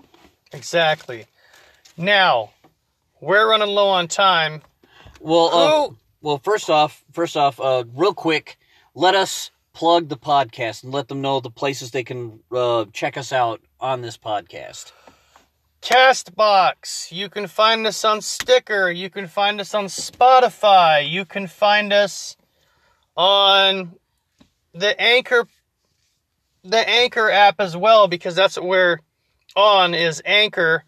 [0.52, 1.26] Exactly.
[1.96, 2.50] Now,
[3.20, 4.62] we're running low on time.
[5.20, 8.58] Well, uh, well, first off, first off, uh, real quick,
[8.94, 9.50] let us
[9.80, 13.62] plug the podcast and let them know the places they can uh, check us out
[13.80, 14.92] on this podcast.
[15.80, 17.10] Castbox.
[17.10, 18.92] You can find us on Stitcher.
[18.92, 21.08] You can find us on Spotify.
[21.08, 22.36] You can find us
[23.16, 23.94] on
[24.74, 25.46] the Anchor
[26.62, 28.98] the Anchor app as well because that's what we're
[29.56, 30.84] on is Anchor.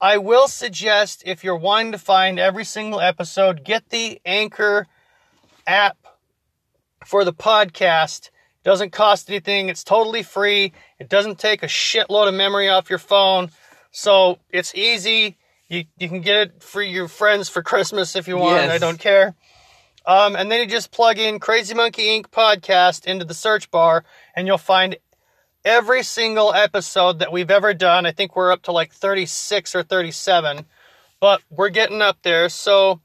[0.00, 4.86] I will suggest if you're wanting to find every single episode, get the Anchor
[5.66, 5.96] app
[7.04, 8.26] for the podcast.
[8.28, 9.68] It doesn't cost anything.
[9.68, 10.72] It's totally free.
[10.98, 13.50] It doesn't take a shitload of memory off your phone.
[13.90, 15.36] So it's easy.
[15.68, 18.56] You, you can get it for your friends for Christmas if you want.
[18.56, 18.70] Yes.
[18.72, 19.34] I don't care.
[20.06, 22.30] Um, and then you just plug in Crazy Monkey Inc.
[22.30, 24.96] podcast into the search bar, and you'll find
[25.64, 28.06] every single episode that we've ever done.
[28.06, 30.64] I think we're up to like 36 or 37,
[31.20, 32.48] but we're getting up there.
[32.48, 33.00] So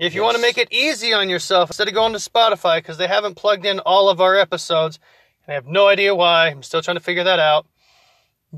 [0.00, 2.96] if you want to make it easy on yourself, instead of going to Spotify, because
[2.96, 4.98] they haven't plugged in all of our episodes,
[5.46, 7.66] and I have no idea why, I'm still trying to figure that out.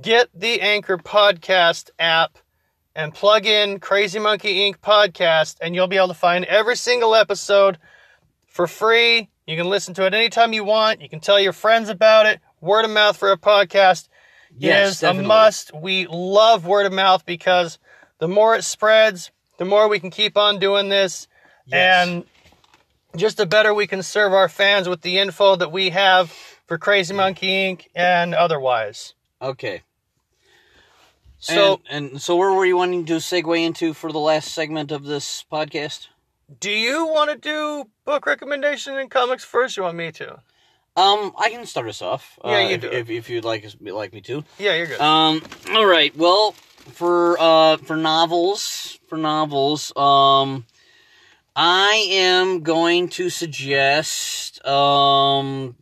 [0.00, 2.38] Get the Anchor Podcast app
[2.94, 4.76] and plug in Crazy Monkey Inc.
[4.78, 7.78] podcast, and you'll be able to find every single episode
[8.46, 9.28] for free.
[9.46, 11.02] You can listen to it anytime you want.
[11.02, 12.40] You can tell your friends about it.
[12.60, 14.08] Word of mouth for a podcast
[14.56, 15.24] Yes, is definitely.
[15.24, 15.74] a must.
[15.74, 17.78] We love word of mouth because
[18.18, 21.26] the more it spreads, the more we can keep on doing this,
[21.66, 22.08] Yes.
[22.08, 22.24] and
[23.16, 26.30] just the better we can serve our fans with the info that we have
[26.66, 27.86] for Crazy Monkey Inc.
[27.94, 29.14] and otherwise.
[29.40, 29.82] Okay.
[31.38, 34.92] So, and, and so where were you wanting to segue into for the last segment
[34.92, 36.08] of this podcast?
[36.60, 39.78] do you want to do book recommendation and comics first?
[39.78, 40.32] Or you want me to?
[40.94, 42.38] Um, I can start us off.
[42.44, 42.90] Yeah, uh, you if, do.
[42.90, 44.44] If, if you'd like like me to.
[44.58, 45.00] Yeah, you're good.
[45.00, 46.14] Um, all right.
[46.16, 50.66] Well, for uh for novels, for novels, um,
[51.54, 55.76] I am going to suggest um.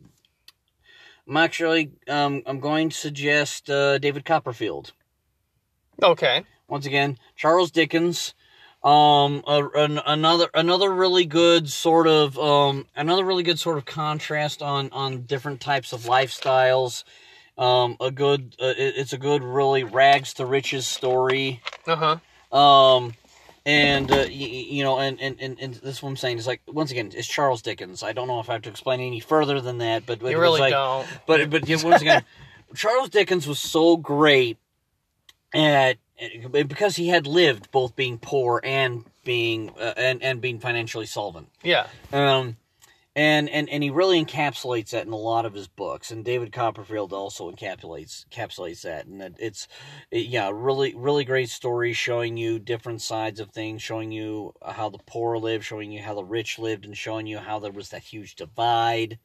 [1.27, 4.91] I'm actually um I'm going to suggest uh, David Copperfield.
[6.03, 6.43] okay.
[6.67, 8.33] once again charles dickens
[8.83, 13.85] um a, an, another another really good sort of um another really good sort of
[13.85, 17.03] contrast on on different types of lifestyles
[17.57, 21.95] um a good uh, it- it's a good really rags to riches story Uh
[22.51, 22.57] huh.
[22.57, 23.13] um
[23.65, 26.37] and uh, y- y- you know and, and and and this is what i'm saying
[26.39, 28.99] is like once again it's charles dickens i don't know if i have to explain
[28.99, 31.07] any further than that but, but You really like, don't.
[31.27, 32.23] but but yeah, once again,
[32.75, 34.57] Charles Dickens was so great
[35.53, 35.97] at
[36.51, 41.49] because he had lived both being poor and being uh, and and being financially solvent.
[41.63, 41.87] Yeah.
[42.13, 42.55] Um,
[43.15, 46.11] and and and he really encapsulates that in a lot of his books.
[46.11, 49.05] And David Copperfield also encapsulates encapsulates that.
[49.05, 49.67] And it, it's
[50.11, 54.89] it, yeah, really really great story showing you different sides of things, showing you how
[54.89, 57.89] the poor lived, showing you how the rich lived, and showing you how there was
[57.89, 59.19] that huge divide.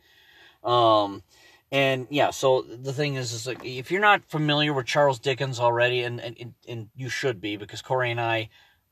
[0.64, 1.22] Um,
[1.70, 5.60] and yeah, so the thing is, is like if you're not familiar with Charles Dickens
[5.60, 8.48] already, and and and you should be because Corey and I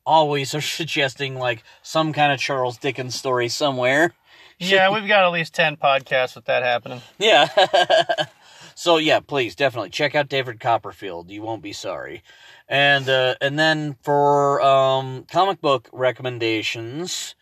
[0.07, 4.13] always are suggesting like some kind of Charles Dickens story somewhere.
[4.59, 7.03] Yeah, we've got at least 10 podcasts with that happening.
[7.19, 7.49] Yeah.
[8.75, 11.31] so yeah, please definitely check out David Copperfield.
[11.31, 12.23] You won't be sorry.
[12.69, 17.35] And uh, and then for um, comic book recommendations,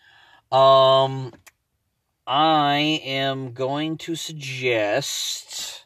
[0.50, 1.32] um,
[2.26, 5.84] I am going to suggest,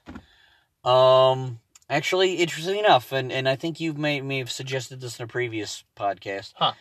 [0.85, 1.61] um,
[1.91, 5.29] actually, interestingly enough, and, and I think you may may have suggested this in a
[5.29, 6.73] previous podcast, Huh.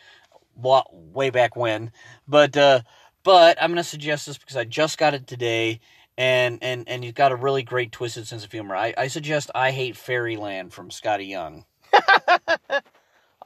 [0.54, 1.92] wa- way back when,
[2.26, 2.80] but uh,
[3.26, 5.80] but I'm going to suggest this because I just got it today,
[6.16, 8.76] and and and he's got a really great twisted sense of humor.
[8.76, 11.64] I, I suggest I Hate Fairyland from Skottie Young.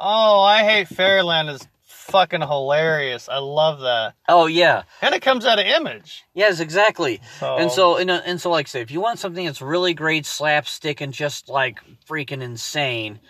[0.02, 3.28] Oh, I hate Fairyland is fucking hilarious.
[3.28, 4.14] I love that.
[4.26, 6.24] Oh yeah, And it comes out of image.
[6.32, 7.20] yes, exactly.
[7.38, 9.92] So, And so and, and so like I say, if you want something that's really
[9.92, 13.20] great, slapstick and just like freaking insane,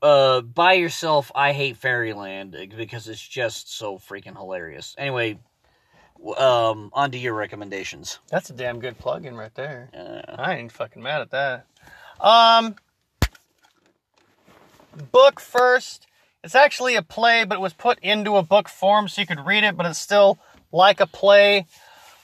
[0.00, 4.94] uh, buy yourself I Hate Fairyland uh, because it's just so freaking hilarious.
[4.96, 5.40] Anyway,
[6.36, 8.18] um, on to your recommendations.
[8.28, 9.90] that's a damn good plug-in right there.
[9.96, 11.66] Uh, I ain't fucking mad at that.
[12.20, 12.76] Um,
[15.12, 16.06] book first.
[16.42, 19.44] It's actually a play, but it was put into a book form so you could
[19.44, 20.38] read it, but it's still
[20.70, 21.66] like a play.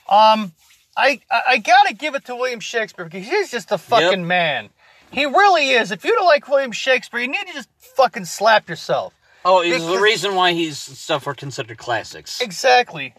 [0.09, 0.53] Um,
[0.95, 4.27] I I, gotta give it to William Shakespeare because he's just a fucking Yep.
[4.27, 4.69] man.
[5.11, 5.91] He really is.
[5.91, 9.13] If you don't like William Shakespeare, you need to just fucking slap yourself.
[9.45, 12.39] oh, it's the reason why he's stuff are considered classics.
[12.41, 13.13] Exactly.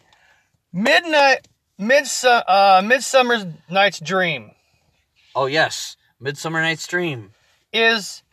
[0.76, 1.46] Midnight,
[1.78, 4.50] midsum, uh, Midsummer Night's Dream.
[5.32, 7.30] Oh yes, Midsummer Night's Dream.
[7.72, 8.24] is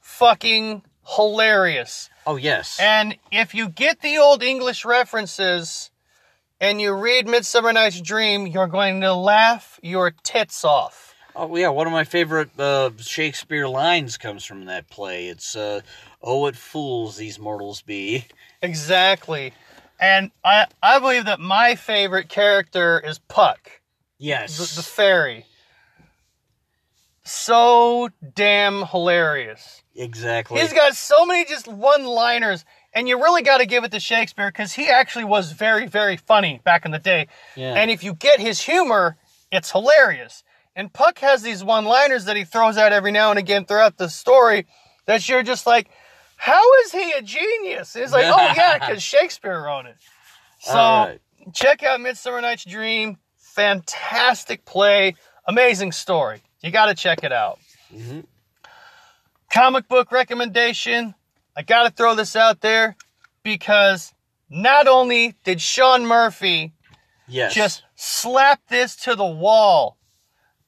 [0.00, 2.08] fucking hilarious.
[2.26, 2.78] Oh yes.
[2.80, 5.90] And if you get the old English references
[6.58, 11.14] and you read Midsummer Night's Dream, you're going to laugh your tits off.
[11.36, 15.26] Oh yeah, one of my favorite uh, Shakespeare lines comes from that play.
[15.26, 15.82] It's uh,
[16.22, 18.24] "Oh, what fools these mortals be."
[18.62, 19.52] Exactly.
[20.04, 23.80] And I, I believe that my favorite character is Puck,
[24.18, 24.58] Yes.
[24.58, 25.46] the, the fairy.
[27.24, 29.82] So damn hilarious.
[29.96, 30.60] exactly.
[30.60, 34.00] He's got so many just one liners, and you really got to give it to
[34.00, 37.28] Shakespeare because he actually was very, very funny back in the day.
[37.56, 37.72] Yeah.
[37.72, 39.16] And if you get his humor,
[39.50, 40.44] it's hilarious.
[40.76, 43.96] And Puck has these one liners that he throws out every now and again throughout
[43.96, 44.66] the story
[45.06, 45.88] that you're just like,
[46.44, 47.96] how is he a genius?
[47.96, 49.96] It's like, oh, yeah, because Shakespeare wrote it.
[50.60, 51.18] So right.
[51.54, 53.16] check out Midsummer Night's Dream.
[53.38, 55.14] Fantastic play,
[55.46, 56.42] amazing story.
[56.62, 57.58] You got to check it out.
[57.94, 58.26] Mhm.
[59.50, 61.14] Comic book recommendation.
[61.56, 62.94] I got to throw this out there
[63.42, 64.12] because
[64.50, 66.72] not only did Sean Murphy
[67.26, 67.54] Yes.
[67.54, 69.96] just slap this to the wall,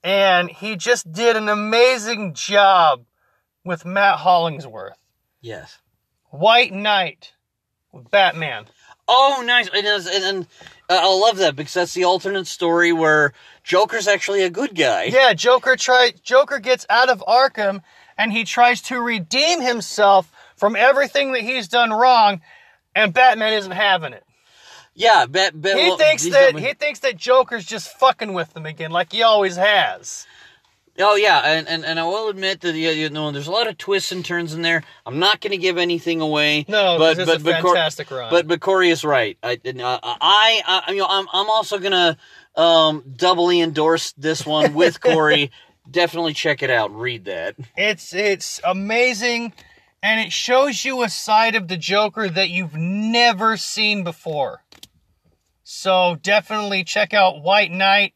[0.03, 3.05] and he just did an amazing job
[3.63, 4.97] with Matt Hollingsworth.
[5.47, 5.79] Yes.
[6.31, 7.33] White Knight
[7.93, 8.67] with Batman.
[9.09, 9.69] Oh, nice.
[9.73, 10.47] Is, and, and
[10.91, 13.33] uh, I love that because that's the alternate story where
[13.63, 15.05] Joker's actually a good guy.
[15.05, 17.83] Yeah, Joker try Joker gets out of Arkham
[18.19, 22.41] and he tries to redeem himself from everything that he's done wrong,
[22.95, 24.25] and Batman isn't having it.
[24.95, 25.27] Yeah.
[25.27, 28.91] Bet, bet, He well, thinks that he thinks that Joker's just fucking with them again,
[28.91, 30.27] like he always has.
[30.99, 33.69] Oh yeah, and, and, and I will admit that yeah, you know there's a lot
[33.69, 34.83] of twists and turns in there.
[35.05, 36.65] I'm not going to give anything away.
[36.69, 38.31] No, but this but is a but Cor- run.
[38.31, 39.37] But but Corey is right.
[39.43, 42.17] I uh, I, I you know I'm I'm also gonna
[42.55, 45.51] um doubly endorse this one with Corey.
[45.91, 46.95] Definitely check it out.
[46.95, 47.57] Read that.
[47.77, 49.53] It's it's amazing,
[50.03, 54.63] and it shows you a side of the Joker that you've never seen before.
[55.63, 58.15] So definitely check out White Knight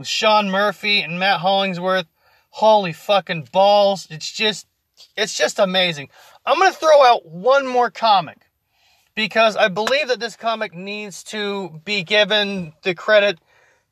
[0.00, 2.06] with Sean Murphy and Matt Hollingsworth.
[2.48, 4.08] Holy fucking balls!
[4.10, 4.66] It's just
[5.14, 6.08] it's just amazing.
[6.46, 8.38] I'm gonna throw out one more comic
[9.14, 13.38] because I believe that this comic needs to be given the credit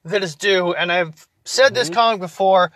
[0.06, 1.94] that is due, and I've said this mhm.
[1.94, 2.72] comic before.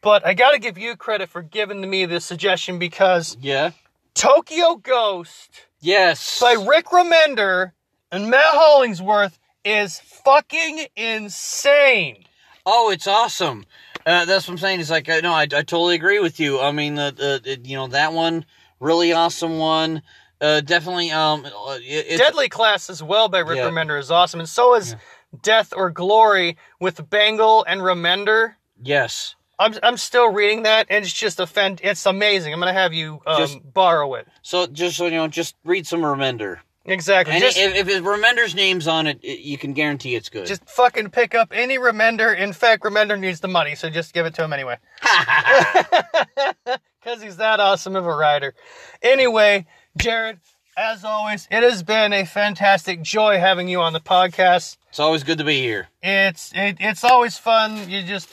[0.00, 3.72] But I gotta give you credit for giving me this suggestion because Yeah.
[4.14, 6.38] Tokyo Ghost Yes.
[6.38, 7.72] by Rick Remender
[8.12, 12.26] and Matt Hollingsworth is fucking insane.
[12.66, 13.64] Oh, it's awesome.
[14.06, 14.80] Uh, that's what I'm saying.
[14.80, 16.60] It's like uh, no, I, I totally agree with you.
[16.60, 18.44] I mean, uh, uh, you know that one,
[18.80, 20.02] really awesome one.
[20.40, 21.10] Uh, definitely.
[21.10, 23.68] Um, uh, it, Deadly Class as well by Rick Yeah.
[23.68, 24.96] Remender is awesome, and so is
[25.42, 28.54] Death or Glory with Bengal and Remender.
[28.82, 29.34] yes.
[29.58, 31.78] I'm I'm still reading that, and it's just a fan.
[31.82, 32.54] It's amazing.
[32.54, 34.26] I'm gonna have you um, Just- borrow it.
[34.40, 36.60] So just so you know, just read some Remender.
[36.86, 37.34] Exactly.
[37.34, 40.46] And just, if, if Remender's name's on it, it, you can guarantee it's good.
[40.46, 42.36] just fucking pick up any Remender.
[42.36, 44.78] In fact, Remender needs the money, so just give it to him anyway.
[47.02, 48.54] Because he's that awesome of a writer.
[49.00, 49.66] Anyway,
[49.96, 50.38] Jared,
[50.76, 54.76] as always, it has been a fantastic joy having you on the podcast.
[54.90, 55.88] it's always good to be here.
[56.02, 57.88] It's it, it's always fun.
[57.88, 58.28] You just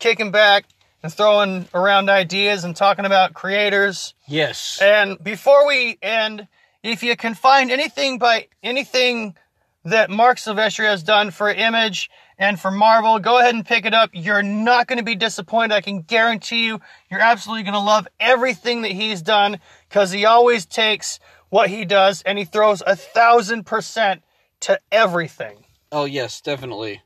[0.00, 0.64] kicking back
[1.04, 4.14] and throwing around ideas and talking about creators.
[4.26, 4.80] Yes.
[4.82, 6.48] And before we end,
[6.82, 9.36] if you can find anything by anything
[9.84, 13.94] that Marc Silvestri has done for Image and for Marvel, go ahead and pick it
[13.94, 14.10] up.
[14.12, 15.74] You're not going to be disappointed.
[15.74, 19.58] I can guarantee you, you're absolutely going to love everything that he's done
[19.88, 21.18] because he always takes
[21.48, 24.22] what he does and he throws a thousand percent
[24.60, 25.64] to everything.
[25.92, 27.02] oh yes, definitely.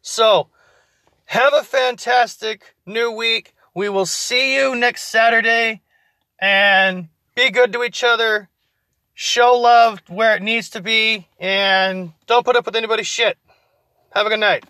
[0.00, 0.48] So,
[1.26, 3.52] Have a fantastic new week.
[3.74, 5.82] We will see you next Saturday
[6.38, 8.48] and be good to each other.
[9.18, 13.38] Show love where it needs to be and don't put up with anybody's shit.
[14.12, 14.64] Have a good night.